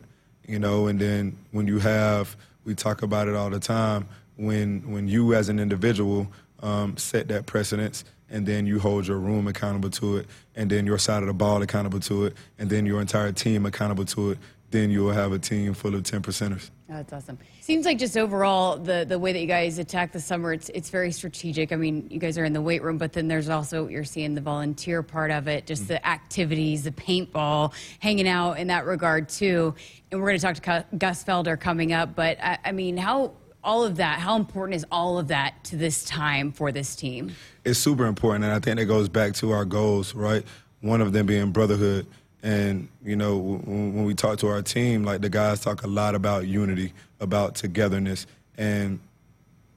you 0.46 0.58
know. 0.58 0.86
And 0.86 0.98
then 0.98 1.36
when 1.52 1.66
you 1.66 1.78
have, 1.78 2.36
we 2.64 2.74
talk 2.74 3.02
about 3.02 3.28
it 3.28 3.34
all 3.34 3.50
the 3.50 3.60
time, 3.60 4.08
when 4.36 4.90
when 4.90 5.08
you 5.08 5.34
as 5.34 5.48
an 5.48 5.58
individual 5.58 6.28
um, 6.62 6.96
set 6.96 7.28
that 7.28 7.46
precedence 7.46 8.04
and 8.30 8.46
then 8.46 8.66
you 8.66 8.78
hold 8.78 9.06
your 9.06 9.18
room 9.18 9.46
accountable 9.46 9.88
to 9.88 10.18
it, 10.18 10.26
and 10.54 10.70
then 10.70 10.84
your 10.84 10.98
side 10.98 11.22
of 11.22 11.28
the 11.28 11.32
ball 11.32 11.62
accountable 11.62 12.00
to 12.00 12.26
it, 12.26 12.36
and 12.58 12.68
then 12.68 12.84
your 12.84 13.00
entire 13.00 13.32
team 13.32 13.64
accountable 13.64 14.04
to 14.04 14.32
it, 14.32 14.38
then 14.70 14.90
you 14.90 15.04
will 15.04 15.12
have 15.12 15.32
a 15.32 15.38
team 15.38 15.72
full 15.74 15.94
of 15.94 16.02
10 16.02 16.22
percenters. 16.22 16.70
That's 16.88 17.12
awesome. 17.12 17.38
Seems 17.60 17.84
like 17.84 17.98
just 17.98 18.16
overall 18.16 18.78
the 18.78 19.04
the 19.06 19.18
way 19.18 19.32
that 19.32 19.40
you 19.40 19.46
guys 19.46 19.78
attack 19.78 20.10
the 20.10 20.20
summer, 20.20 20.54
it's 20.54 20.70
it's 20.70 20.88
very 20.88 21.12
strategic. 21.12 21.70
I 21.70 21.76
mean, 21.76 22.06
you 22.10 22.18
guys 22.18 22.38
are 22.38 22.44
in 22.44 22.54
the 22.54 22.62
weight 22.62 22.82
room, 22.82 22.96
but 22.96 23.12
then 23.12 23.28
there's 23.28 23.50
also 23.50 23.88
you're 23.88 24.04
seeing 24.04 24.34
the 24.34 24.40
volunteer 24.40 25.02
part 25.02 25.30
of 25.30 25.48
it, 25.48 25.66
just 25.66 25.82
mm-hmm. 25.82 25.94
the 25.94 26.08
activities, 26.08 26.84
the 26.84 26.90
paintball, 26.90 27.74
hanging 27.98 28.26
out 28.26 28.54
in 28.54 28.68
that 28.68 28.86
regard 28.86 29.28
too. 29.28 29.74
And 30.10 30.20
we're 30.20 30.28
going 30.28 30.38
to 30.38 30.46
talk 30.46 30.56
to 30.56 30.96
Gus 30.96 31.24
Felder 31.24 31.60
coming 31.60 31.92
up, 31.92 32.14
but 32.14 32.38
I, 32.42 32.58
I 32.64 32.72
mean, 32.72 32.96
how 32.96 33.32
all 33.62 33.84
of 33.84 33.96
that, 33.96 34.18
how 34.18 34.36
important 34.36 34.76
is 34.76 34.86
all 34.90 35.18
of 35.18 35.28
that 35.28 35.62
to 35.64 35.76
this 35.76 36.04
time 36.04 36.52
for 36.52 36.72
this 36.72 36.96
team? 36.96 37.32
It's 37.64 37.78
super 37.78 38.06
important, 38.06 38.44
and 38.44 38.54
I 38.54 38.60
think 38.60 38.80
it 38.80 38.86
goes 38.86 39.10
back 39.10 39.34
to 39.34 39.50
our 39.50 39.66
goals, 39.66 40.14
right? 40.14 40.42
One 40.80 41.02
of 41.02 41.12
them 41.12 41.26
being 41.26 41.52
brotherhood. 41.52 42.06
And, 42.42 42.88
you 43.04 43.16
know, 43.16 43.36
when 43.36 44.04
we 44.04 44.14
talk 44.14 44.38
to 44.38 44.48
our 44.48 44.62
team, 44.62 45.04
like 45.04 45.20
the 45.20 45.28
guys 45.28 45.60
talk 45.60 45.82
a 45.82 45.88
lot 45.88 46.14
about 46.14 46.46
unity, 46.46 46.92
about 47.20 47.56
togetherness. 47.56 48.26
And 48.56 49.00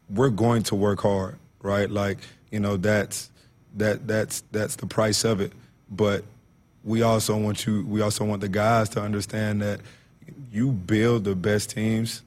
we're 0.10 0.30
going 0.30 0.63
to 0.63 0.75
work 0.75 1.01
hard, 1.01 1.38
right? 1.62 1.89
Like, 1.89 2.20
you 2.51 2.60
know, 2.60 2.77
that's 2.77 3.30
that 3.77 4.08
that's 4.08 4.44
that's 4.51 4.75
the 4.75 4.86
price 4.86 5.24
of 5.24 5.41
it. 5.41 5.53
But 5.89 6.24
we 6.84 7.01
also 7.01 7.38
want 7.38 7.65
you 7.65 7.86
we 7.86 8.01
also 8.01 8.25
want 8.25 8.41
the 8.41 8.50
guys 8.50 8.89
to 8.89 9.01
understand 9.01 9.62
that 9.62 9.82
you 10.51 10.72
build 10.72 11.24
the 11.24 11.36
best 11.36 11.70
teams 11.70 12.22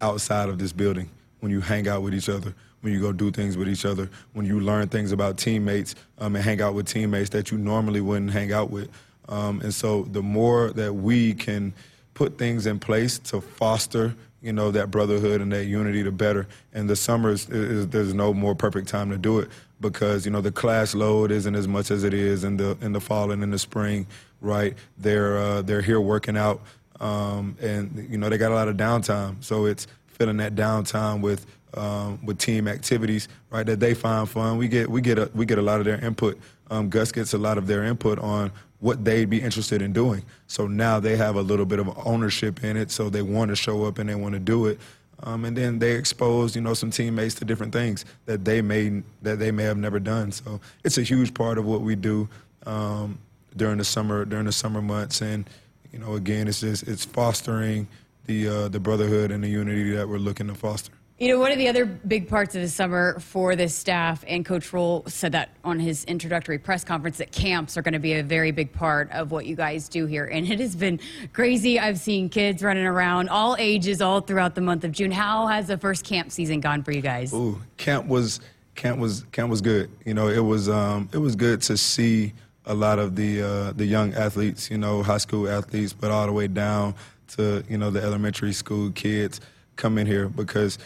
outside 0.00 0.48
of 0.48 0.58
this 0.58 0.72
building 0.72 1.08
when 1.40 1.50
you 1.50 1.60
hang 1.60 1.88
out 1.88 2.02
with 2.02 2.14
each 2.14 2.28
other, 2.28 2.54
when 2.80 2.92
you 2.92 3.00
go 3.00 3.12
do 3.12 3.30
things 3.30 3.56
with 3.56 3.68
each 3.68 3.84
other, 3.84 4.08
when 4.32 4.46
you 4.46 4.60
learn 4.60 4.88
things 4.88 5.12
about 5.12 5.36
teammates 5.36 5.94
um, 6.18 6.34
and 6.36 6.44
hang 6.44 6.60
out 6.60 6.74
with 6.74 6.86
teammates 6.86 7.30
that 7.30 7.50
you 7.50 7.58
normally 7.58 8.00
wouldn't 8.00 8.30
hang 8.30 8.52
out 8.52 8.70
with. 8.70 8.88
Um, 9.28 9.60
and 9.60 9.74
so 9.74 10.02
the 10.02 10.22
more 10.22 10.70
that 10.72 10.94
we 10.94 11.34
can 11.34 11.74
put 12.14 12.38
things 12.38 12.66
in 12.66 12.78
place 12.78 13.18
to 13.18 13.40
foster, 13.40 14.14
you 14.40 14.52
know, 14.52 14.70
that 14.70 14.90
brotherhood 14.90 15.40
and 15.40 15.52
that 15.52 15.64
unity, 15.64 16.02
the 16.02 16.12
better. 16.12 16.46
And 16.72 16.88
the 16.88 16.96
summers, 16.96 17.48
is, 17.48 17.88
there's 17.88 18.14
no 18.14 18.32
more 18.32 18.54
perfect 18.54 18.88
time 18.88 19.10
to 19.10 19.18
do 19.18 19.38
it 19.40 19.48
because 19.80 20.24
you 20.24 20.32
know 20.32 20.40
the 20.40 20.52
class 20.52 20.94
load 20.94 21.30
isn't 21.30 21.54
as 21.54 21.68
much 21.68 21.90
as 21.90 22.02
it 22.02 22.14
is 22.14 22.44
in 22.44 22.56
the 22.56 22.78
in 22.80 22.92
the 22.92 23.00
fall 23.00 23.30
and 23.30 23.42
in 23.42 23.50
the 23.50 23.58
spring, 23.58 24.06
right? 24.40 24.74
They're 24.96 25.36
uh, 25.36 25.62
they're 25.62 25.82
here 25.82 26.00
working 26.00 26.36
out 26.36 26.62
um, 27.00 27.56
and 27.60 28.06
you 28.10 28.18
know 28.18 28.28
they 28.28 28.38
got 28.38 28.52
a 28.52 28.54
lot 28.54 28.68
of 28.68 28.76
downtime, 28.76 29.42
so 29.42 29.66
it's 29.66 29.86
filling 30.06 30.38
that 30.38 30.54
downtime 30.54 31.20
with 31.20 31.46
um, 31.76 32.18
with 32.24 32.38
team 32.38 32.68
activities, 32.68 33.28
right? 33.50 33.66
That 33.66 33.80
they 33.80 33.94
find 33.94 34.28
fun. 34.28 34.58
We 34.58 34.68
get 34.68 34.90
we 34.90 35.00
get 35.00 35.18
a 35.18 35.30
we 35.34 35.46
get 35.46 35.58
a 35.58 35.62
lot 35.62 35.78
of 35.78 35.84
their 35.84 36.02
input. 36.04 36.38
Um, 36.70 36.88
Gus 36.88 37.12
gets 37.12 37.32
a 37.32 37.38
lot 37.38 37.58
of 37.58 37.66
their 37.66 37.84
input 37.84 38.18
on 38.18 38.50
what 38.80 39.04
they'd 39.04 39.30
be 39.30 39.40
interested 39.40 39.80
in 39.80 39.92
doing. 39.92 40.22
So 40.46 40.66
now 40.66 41.00
they 41.00 41.16
have 41.16 41.36
a 41.36 41.42
little 41.42 41.64
bit 41.64 41.78
of 41.78 41.90
ownership 42.06 42.62
in 42.62 42.76
it. 42.76 42.90
So 42.90 43.08
they 43.08 43.22
want 43.22 43.50
to 43.50 43.56
show 43.56 43.84
up 43.84 43.98
and 43.98 44.08
they 44.08 44.14
want 44.14 44.34
to 44.34 44.38
do 44.40 44.66
it. 44.66 44.78
Um, 45.22 45.46
and 45.46 45.56
then 45.56 45.78
they 45.78 45.92
expose, 45.92 46.54
you 46.54 46.60
know, 46.60 46.74
some 46.74 46.90
teammates 46.90 47.36
to 47.36 47.46
different 47.46 47.72
things 47.72 48.04
that 48.26 48.44
they 48.44 48.60
may 48.60 49.02
that 49.22 49.38
they 49.38 49.50
may 49.50 49.64
have 49.64 49.78
never 49.78 49.98
done. 49.98 50.32
So 50.32 50.60
it's 50.84 50.98
a 50.98 51.02
huge 51.02 51.34
part 51.34 51.56
of 51.58 51.64
what 51.64 51.80
we 51.80 51.94
do 51.94 52.28
um, 52.66 53.18
during 53.56 53.78
the 53.78 53.84
summer 53.84 54.24
during 54.24 54.46
the 54.46 54.52
summer 54.52 54.82
months 54.82 55.22
and 55.22 55.48
you 55.96 55.98
know, 55.98 56.14
again, 56.14 56.46
it's 56.46 56.60
just 56.60 56.82
it's 56.86 57.06
fostering 57.06 57.88
the 58.26 58.48
uh, 58.48 58.68
the 58.68 58.78
brotherhood 58.78 59.30
and 59.30 59.42
the 59.42 59.48
unity 59.48 59.92
that 59.92 60.06
we're 60.06 60.18
looking 60.18 60.46
to 60.48 60.54
foster. 60.54 60.92
You 61.18 61.28
know, 61.28 61.38
one 61.38 61.50
of 61.50 61.56
the 61.56 61.66
other 61.66 61.86
big 61.86 62.28
parts 62.28 62.54
of 62.54 62.60
the 62.60 62.68
summer 62.68 63.18
for 63.20 63.56
this 63.56 63.74
staff, 63.74 64.22
and 64.28 64.44
Coach 64.44 64.70
Rhule 64.70 65.02
said 65.06 65.32
that 65.32 65.48
on 65.64 65.78
his 65.80 66.04
introductory 66.04 66.58
press 66.58 66.84
conference, 66.84 67.16
that 67.16 67.32
camps 67.32 67.78
are 67.78 67.82
going 67.82 67.94
to 67.94 67.98
be 67.98 68.12
a 68.12 68.22
very 68.22 68.50
big 68.50 68.70
part 68.70 69.10
of 69.12 69.30
what 69.30 69.46
you 69.46 69.56
guys 69.56 69.88
do 69.88 70.04
here. 70.04 70.26
And 70.26 70.46
it 70.46 70.60
has 70.60 70.76
been 70.76 71.00
crazy. 71.32 71.80
I've 71.80 71.98
seen 71.98 72.28
kids 72.28 72.62
running 72.62 72.84
around, 72.84 73.30
all 73.30 73.56
ages, 73.58 74.02
all 74.02 74.20
throughout 74.20 74.54
the 74.54 74.60
month 74.60 74.84
of 74.84 74.92
June. 74.92 75.10
How 75.10 75.46
has 75.46 75.68
the 75.68 75.78
first 75.78 76.04
camp 76.04 76.30
season 76.32 76.60
gone 76.60 76.82
for 76.82 76.92
you 76.92 77.00
guys? 77.00 77.32
Ooh, 77.32 77.62
camp 77.78 78.06
was 78.06 78.40
camp 78.74 78.98
was 78.98 79.24
camp 79.32 79.48
was 79.48 79.62
good. 79.62 79.88
You 80.04 80.12
know, 80.12 80.28
it 80.28 80.44
was 80.44 80.68
um, 80.68 81.08
it 81.14 81.18
was 81.18 81.34
good 81.34 81.62
to 81.62 81.78
see 81.78 82.34
a 82.66 82.74
lot 82.74 82.98
of 82.98 83.16
the 83.16 83.40
uh, 83.40 83.72
the 83.72 83.86
young 83.86 84.12
athletes, 84.12 84.70
you 84.70 84.76
know, 84.76 85.02
high 85.02 85.16
school 85.16 85.48
athletes, 85.48 85.94
but 85.94 86.10
all 86.10 86.26
the 86.26 86.32
way 86.32 86.46
down 86.46 86.94
to 87.28 87.64
you 87.70 87.78
know 87.78 87.90
the 87.90 88.02
elementary 88.02 88.52
school 88.52 88.90
kids 88.90 89.40
come 89.76 89.96
in 89.96 90.06
here 90.06 90.28
because 90.28 90.78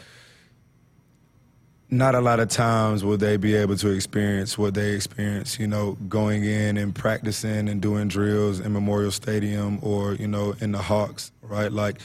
not 1.91 2.15
a 2.15 2.21
lot 2.21 2.41
of 2.41 2.49
times 2.49 3.05
will 3.05 3.17
they 3.17 3.37
be 3.37 3.55
able 3.55 3.77
to 3.77 3.91
experience 3.91 4.57
what 4.57 4.75
they 4.75 4.93
experience, 4.93 5.59
you 5.59 5.67
know, 5.67 5.97
going 6.09 6.45
in 6.45 6.77
and 6.77 6.95
practicing 6.95 7.69
and 7.69 7.83
doing 7.83 8.09
drills 8.09 8.61
in 8.61 8.73
Memorial 8.73 9.11
Stadium 9.11 9.79
or, 9.83 10.15
you 10.15 10.29
know, 10.29 10.55
in 10.61 10.73
the 10.73 10.79
Hawks, 10.79 11.33
right? 11.43 11.73
Like 11.73 11.99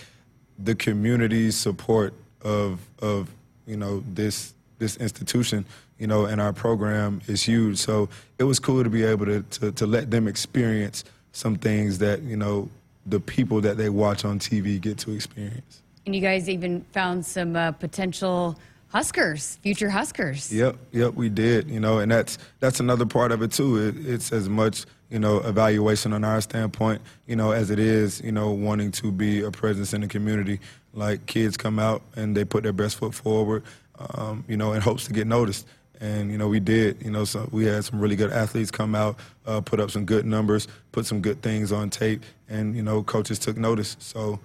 the 0.57 0.75
community 0.75 1.51
support 1.51 2.13
of 2.41 2.79
of, 2.99 3.29
you 3.67 3.77
know, 3.77 4.03
this 4.13 4.53
this 4.79 4.97
institution 4.97 5.65
you 5.97 6.07
know, 6.07 6.25
and 6.25 6.41
our 6.41 6.53
program 6.53 7.21
is 7.27 7.43
huge. 7.43 7.77
So 7.77 8.09
it 8.37 8.43
was 8.43 8.59
cool 8.59 8.83
to 8.83 8.89
be 8.89 9.03
able 9.03 9.25
to, 9.25 9.41
to, 9.43 9.71
to 9.73 9.85
let 9.85 10.11
them 10.11 10.27
experience 10.27 11.03
some 11.31 11.55
things 11.55 11.99
that, 11.99 12.21
you 12.21 12.35
know, 12.35 12.69
the 13.05 13.19
people 13.19 13.61
that 13.61 13.77
they 13.77 13.89
watch 13.89 14.25
on 14.25 14.39
TV 14.39 14.79
get 14.79 14.97
to 14.99 15.11
experience. 15.11 15.81
And 16.05 16.15
you 16.15 16.21
guys 16.21 16.49
even 16.49 16.81
found 16.91 17.25
some 17.25 17.55
uh, 17.55 17.71
potential 17.71 18.57
Huskers, 18.95 19.57
future 19.57 19.89
Huskers. 19.89 20.53
Yep, 20.53 20.77
yep, 20.93 21.13
we 21.15 21.27
did. 21.27 21.69
You 21.69 21.81
know, 21.81 21.99
and 21.99 22.09
that's 22.09 22.37
that's 22.61 22.79
another 22.79 23.05
part 23.05 23.33
of 23.33 23.41
it 23.41 23.51
too. 23.51 23.75
It, 23.75 24.07
it's 24.07 24.31
as 24.31 24.47
much 24.47 24.85
you 25.09 25.19
know 25.19 25.39
evaluation 25.39 26.13
on 26.13 26.23
our 26.23 26.39
standpoint, 26.39 27.01
you 27.27 27.35
know, 27.35 27.51
as 27.51 27.71
it 27.71 27.77
is 27.77 28.21
you 28.21 28.31
know 28.31 28.51
wanting 28.51 28.93
to 28.93 29.11
be 29.11 29.41
a 29.41 29.51
presence 29.51 29.93
in 29.93 29.99
the 29.99 30.07
community. 30.07 30.61
Like 30.93 31.25
kids 31.25 31.57
come 31.57 31.77
out 31.77 32.03
and 32.15 32.37
they 32.37 32.45
put 32.45 32.63
their 32.63 32.71
best 32.71 32.95
foot 32.95 33.13
forward, 33.13 33.63
um, 33.99 34.45
you 34.47 34.55
know, 34.55 34.71
in 34.71 34.81
hopes 34.81 35.03
to 35.07 35.11
get 35.13 35.27
noticed 35.27 35.67
and 35.99 36.31
you 36.31 36.37
know 36.37 36.47
we 36.47 36.61
did. 36.61 37.03
You 37.03 37.11
know, 37.11 37.25
so 37.25 37.49
we 37.51 37.65
had 37.65 37.83
some 37.83 37.99
really 37.99 38.15
good 38.15 38.31
athletes 38.31 38.71
come 38.71 38.95
out, 38.95 39.19
uh, 39.45 39.59
put 39.59 39.81
up 39.81 39.91
some 39.91 40.05
good 40.05 40.25
numbers, 40.25 40.69
put 40.93 41.05
some 41.05 41.19
good 41.19 41.41
things 41.41 41.73
on 41.73 41.89
tape, 41.89 42.23
and 42.47 42.73
you 42.73 42.81
know 42.81 43.03
coaches 43.03 43.39
took 43.39 43.57
notice. 43.57 43.97
So 43.99 44.39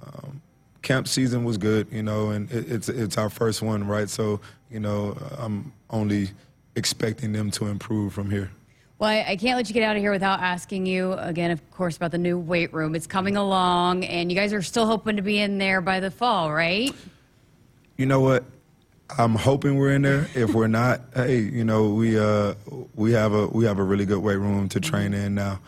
um, 0.00 0.40
camp 0.86 1.08
season 1.08 1.44
was 1.44 1.58
good. 1.58 1.88
You 1.90 2.02
know, 2.02 2.30
and 2.30 2.50
it, 2.50 2.70
it's 2.70 2.88
it's 2.88 3.18
our 3.18 3.28
first 3.28 3.60
one, 3.60 3.86
right? 3.86 4.08
So 4.08 4.40
you 4.70 4.80
know, 4.80 5.16
I'm 5.38 5.72
only 5.90 6.30
expecting 6.76 7.32
them 7.32 7.50
to 7.52 7.66
improve 7.66 8.12
from 8.12 8.30
here. 8.30 8.50
Well, 8.98 9.10
I, 9.10 9.24
I, 9.28 9.36
can't 9.36 9.58
let 9.58 9.68
you 9.68 9.74
get 9.74 9.82
out 9.82 9.96
of 9.96 10.00
here 10.00 10.10
without 10.10 10.40
asking 10.40 10.86
you 10.86 11.12
again, 11.14 11.50
of 11.50 11.70
course, 11.70 11.98
about 11.98 12.12
the 12.12 12.18
new 12.18 12.38
weight 12.38 12.72
room. 12.72 12.94
It's 12.94 13.06
coming 13.06 13.36
along, 13.36 14.04
and 14.04 14.32
you 14.32 14.36
guys 14.36 14.54
are 14.54 14.62
still 14.62 14.86
hoping 14.86 15.16
to 15.16 15.22
be 15.22 15.38
in 15.38 15.58
there 15.58 15.82
by 15.82 16.00
the 16.00 16.10
fall, 16.10 16.50
right? 16.50 16.94
You 17.98 18.06
know 18.06 18.20
what? 18.20 18.44
I'm 19.18 19.34
hoping 19.34 19.76
we're 19.76 19.92
in 19.92 20.02
there. 20.02 20.28
If 20.34 20.54
we're 20.54 20.66
not, 20.66 21.00
hey, 21.14 21.40
you 21.40 21.64
know, 21.64 21.90
we 21.90 22.18
uh 22.18 22.54
we 22.94 23.12
have 23.12 23.34
a 23.34 23.48
we 23.48 23.64
have 23.66 23.78
a 23.78 23.84
really 23.84 24.06
good 24.06 24.20
weight 24.20 24.36
room 24.36 24.68
to 24.70 24.80
train 24.80 25.12
in 25.12 25.34
now. 25.34 25.60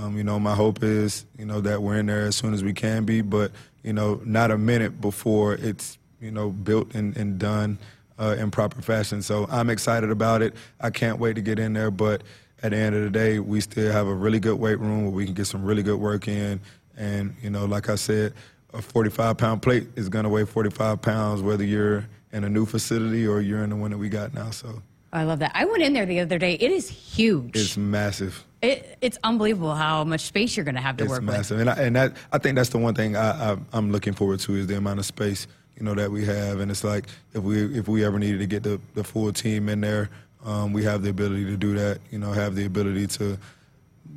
Um, 0.00 0.16
you 0.16 0.24
know, 0.24 0.40
my 0.40 0.54
hope 0.54 0.82
is, 0.82 1.26
you 1.38 1.44
know, 1.44 1.60
that 1.60 1.82
we're 1.82 1.98
in 1.98 2.06
there 2.06 2.22
as 2.22 2.36
soon 2.36 2.54
as 2.54 2.64
we 2.64 2.72
can 2.72 3.04
be, 3.04 3.20
but 3.20 3.52
you 3.82 3.92
know, 3.92 4.20
not 4.24 4.50
a 4.50 4.56
minute 4.56 5.00
before 5.00 5.54
it's 5.54 5.98
you 6.20 6.30
know 6.30 6.50
built 6.50 6.94
and, 6.94 7.16
and 7.16 7.38
done 7.38 7.78
uh, 8.18 8.36
in 8.38 8.50
proper 8.50 8.80
fashion. 8.80 9.20
So 9.22 9.46
I'm 9.50 9.68
excited 9.68 10.10
about 10.10 10.42
it. 10.42 10.54
I 10.80 10.90
can't 10.90 11.18
wait 11.18 11.34
to 11.34 11.42
get 11.42 11.58
in 11.58 11.74
there, 11.74 11.90
but 11.90 12.22
at 12.62 12.70
the 12.70 12.76
end 12.76 12.94
of 12.94 13.02
the 13.02 13.10
day, 13.10 13.38
we 13.40 13.60
still 13.60 13.92
have 13.92 14.06
a 14.06 14.14
really 14.14 14.38
good 14.38 14.58
weight 14.58 14.78
room 14.78 15.04
where 15.04 15.12
we 15.12 15.24
can 15.24 15.34
get 15.34 15.46
some 15.46 15.64
really 15.64 15.82
good 15.82 15.98
work 15.98 16.28
in. 16.28 16.60
And 16.96 17.34
you 17.42 17.50
know, 17.50 17.66
like 17.66 17.90
I 17.90 17.96
said, 17.96 18.32
a 18.72 18.80
45 18.80 19.36
pound 19.36 19.60
plate 19.60 19.88
is 19.96 20.08
going 20.08 20.24
to 20.24 20.28
weigh 20.30 20.44
45 20.44 21.02
pounds 21.02 21.42
whether 21.42 21.64
you're 21.64 22.06
in 22.32 22.44
a 22.44 22.48
new 22.48 22.64
facility 22.64 23.26
or 23.26 23.40
you're 23.40 23.62
in 23.64 23.70
the 23.70 23.76
one 23.76 23.90
that 23.90 23.98
we 23.98 24.08
got 24.08 24.32
now. 24.32 24.50
So 24.50 24.82
I 25.12 25.24
love 25.24 25.40
that. 25.40 25.52
I 25.54 25.66
went 25.66 25.82
in 25.82 25.92
there 25.92 26.06
the 26.06 26.20
other 26.20 26.38
day. 26.38 26.54
It 26.54 26.70
is 26.70 26.88
huge. 26.88 27.56
It's 27.56 27.76
massive. 27.76 28.44
It, 28.62 28.98
it's 29.00 29.18
unbelievable 29.24 29.74
how 29.74 30.04
much 30.04 30.20
space 30.20 30.56
you're 30.56 30.64
going 30.64 30.74
to 30.74 30.82
have 30.82 30.96
to 30.98 31.04
it's 31.04 31.10
work 31.10 31.22
massive. 31.22 31.58
with. 31.58 31.68
And, 31.68 31.70
I, 31.70 31.82
and 31.82 31.96
that 31.96 32.16
I 32.32 32.38
think 32.38 32.56
that's 32.56 32.68
the 32.68 32.78
one 32.78 32.94
thing 32.94 33.16
I, 33.16 33.52
I, 33.52 33.56
I'm 33.72 33.90
looking 33.90 34.12
forward 34.12 34.40
to 34.40 34.54
is 34.54 34.66
the 34.66 34.76
amount 34.76 34.98
of 34.98 35.06
space 35.06 35.46
you 35.76 35.84
know 35.84 35.94
that 35.94 36.10
we 36.10 36.24
have. 36.26 36.60
And 36.60 36.70
it's 36.70 36.84
like 36.84 37.06
if 37.32 37.42
we 37.42 37.78
if 37.78 37.88
we 37.88 38.04
ever 38.04 38.18
needed 38.18 38.38
to 38.38 38.46
get 38.46 38.62
the, 38.62 38.80
the 38.94 39.02
full 39.02 39.32
team 39.32 39.68
in 39.68 39.80
there, 39.80 40.10
um, 40.44 40.72
we 40.72 40.84
have 40.84 41.02
the 41.02 41.10
ability 41.10 41.46
to 41.46 41.56
do 41.56 41.74
that. 41.74 42.00
You 42.10 42.18
know, 42.18 42.32
have 42.32 42.54
the 42.54 42.66
ability 42.66 43.06
to 43.08 43.38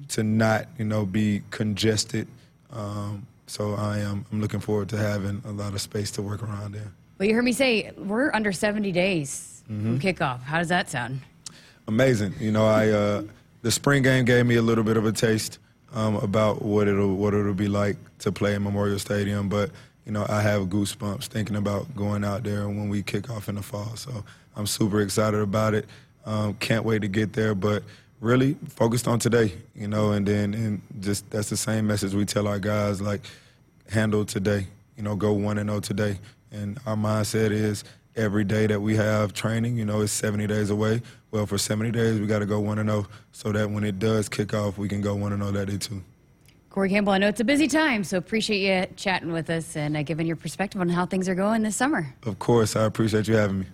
to 0.10 0.24
not 0.24 0.68
you 0.78 0.86
know 0.86 1.06
be 1.06 1.42
congested 1.52 2.28
Um, 2.72 3.26
so 3.48 3.76
I 3.76 4.00
am 4.00 4.26
I'm 4.32 4.42
looking 4.42 4.60
forward 4.60 4.90
to 4.90 4.98
having 4.98 5.42
a 5.46 5.52
lot 5.52 5.74
of 5.74 5.82
space 5.82 6.12
to 6.12 6.22
work 6.22 6.44
around 6.44 6.76
in. 6.76 6.92
Well, 7.18 7.30
you 7.30 7.36
heard 7.36 7.46
me 7.46 7.54
say 7.54 7.92
we're 7.96 8.32
under 8.34 8.52
70 8.52 8.92
days 8.92 9.64
from 9.68 10.00
kickoff. 10.00 10.42
How 10.42 10.58
does 10.60 10.70
that 10.70 10.90
sound? 10.90 11.22
Amazing. 11.88 12.34
You 12.40 12.52
know, 12.52 12.66
I 12.66 12.90
uh, 12.90 13.24
the 13.64 13.72
spring 13.72 14.04
game 14.04 14.26
gave 14.26 14.46
me 14.46 14.56
a 14.56 14.62
little 14.62 14.84
bit 14.84 14.98
of 14.98 15.06
a 15.06 15.12
taste 15.12 15.58
um, 15.94 16.18
about 16.18 16.62
what 16.62 16.88
it'll 16.88 17.16
what 17.16 17.34
it'll 17.34 17.54
be 17.54 17.68
like 17.68 17.98
to 18.20 18.32
play 18.32 18.54
in 18.54 18.64
Memorial 18.64 19.00
Stadium, 19.00 19.50
but 19.50 19.72
you 20.06 20.12
know, 20.12 20.26
I 20.28 20.42
have 20.42 20.64
goosebumps 20.64 21.28
thinking 21.28 21.56
about 21.56 21.96
going 21.96 22.26
out 22.26 22.44
there 22.44 22.68
when 22.68 22.90
we 22.90 23.02
kick 23.02 23.30
off 23.30 23.48
in 23.48 23.56
the 23.56 23.62
fall. 23.62 23.96
So 23.96 24.24
I'm 24.56 24.68
super 24.68 25.00
excited 25.02 25.40
about 25.40 25.74
it. 25.74 25.86
Um, 26.26 26.56
can't 26.56 26.84
wait 26.84 27.02
to 27.04 27.08
get 27.08 27.32
there, 27.34 27.56
but 27.56 27.84
really 28.20 28.58
focused 28.68 29.08
on 29.08 29.20
today, 29.20 29.54
you 29.76 29.88
know, 29.88 30.12
and 30.12 30.28
then 30.28 30.54
and 30.54 30.82
just 31.00 31.30
that's 31.30 31.50
the 31.50 31.58
same 31.58 31.88
message 31.88 32.14
we 32.14 32.26
tell 32.26 32.48
our 32.48 32.60
guys 32.60 33.02
like 33.02 33.22
handle 33.90 34.26
today, 34.26 34.68
you 34.98 35.04
know, 35.04 35.16
go 35.16 35.32
one 35.32 35.58
and 35.58 35.70
zero 35.70 35.80
today. 35.80 36.20
And 36.52 36.78
our 36.86 36.96
mindset 36.96 37.52
is 37.52 37.84
every 38.16 38.44
day 38.44 38.68
that 38.68 38.82
we 38.82 38.96
have 38.96 39.34
training, 39.34 39.78
you 39.78 39.86
know, 39.86 40.02
it's 40.02 40.12
70 40.14 40.48
days 40.48 40.70
away. 40.70 41.02
Well, 41.32 41.46
for 41.46 41.58
70 41.58 41.92
days, 41.92 42.20
we 42.20 42.28
got 42.28 42.40
to 42.40 42.46
go 42.46 42.60
one 42.60 42.80
and 42.80 42.90
zero 42.90 43.08
so 43.32 43.52
that 43.52 43.70
when 43.70 43.84
it 43.84 44.00
does 44.00 44.30
kick 44.30 44.54
off, 44.54 44.78
we 44.78 44.88
can 44.88 45.02
go 45.02 45.16
one 45.16 45.34
and 45.34 45.42
zero 45.42 45.52
that 45.52 45.68
day 45.68 45.78
too. 45.78 46.04
Corey 46.70 46.90
Campbell, 46.90 47.14
I 47.14 47.20
know 47.20 47.28
it's 47.28 47.40
a 47.40 47.44
busy 47.44 47.68
time, 47.68 48.04
so 48.04 48.18
appreciate 48.18 48.60
you 48.62 48.96
chatting 48.96 49.32
with 49.32 49.50
us 49.52 49.76
and 49.76 49.96
uh, 49.96 50.02
giving 50.02 50.26
your 50.26 50.36
perspective 50.36 50.82
on 50.82 50.90
how 50.90 51.06
things 51.06 51.30
are 51.30 51.36
going 51.36 51.62
this 51.62 51.76
summer. 51.76 52.16
Of 52.24 52.40
course, 52.40 52.76
I 52.76 52.86
appreciate 52.86 53.28
you 53.28 53.36
having 53.36 53.60
me. 53.60 53.66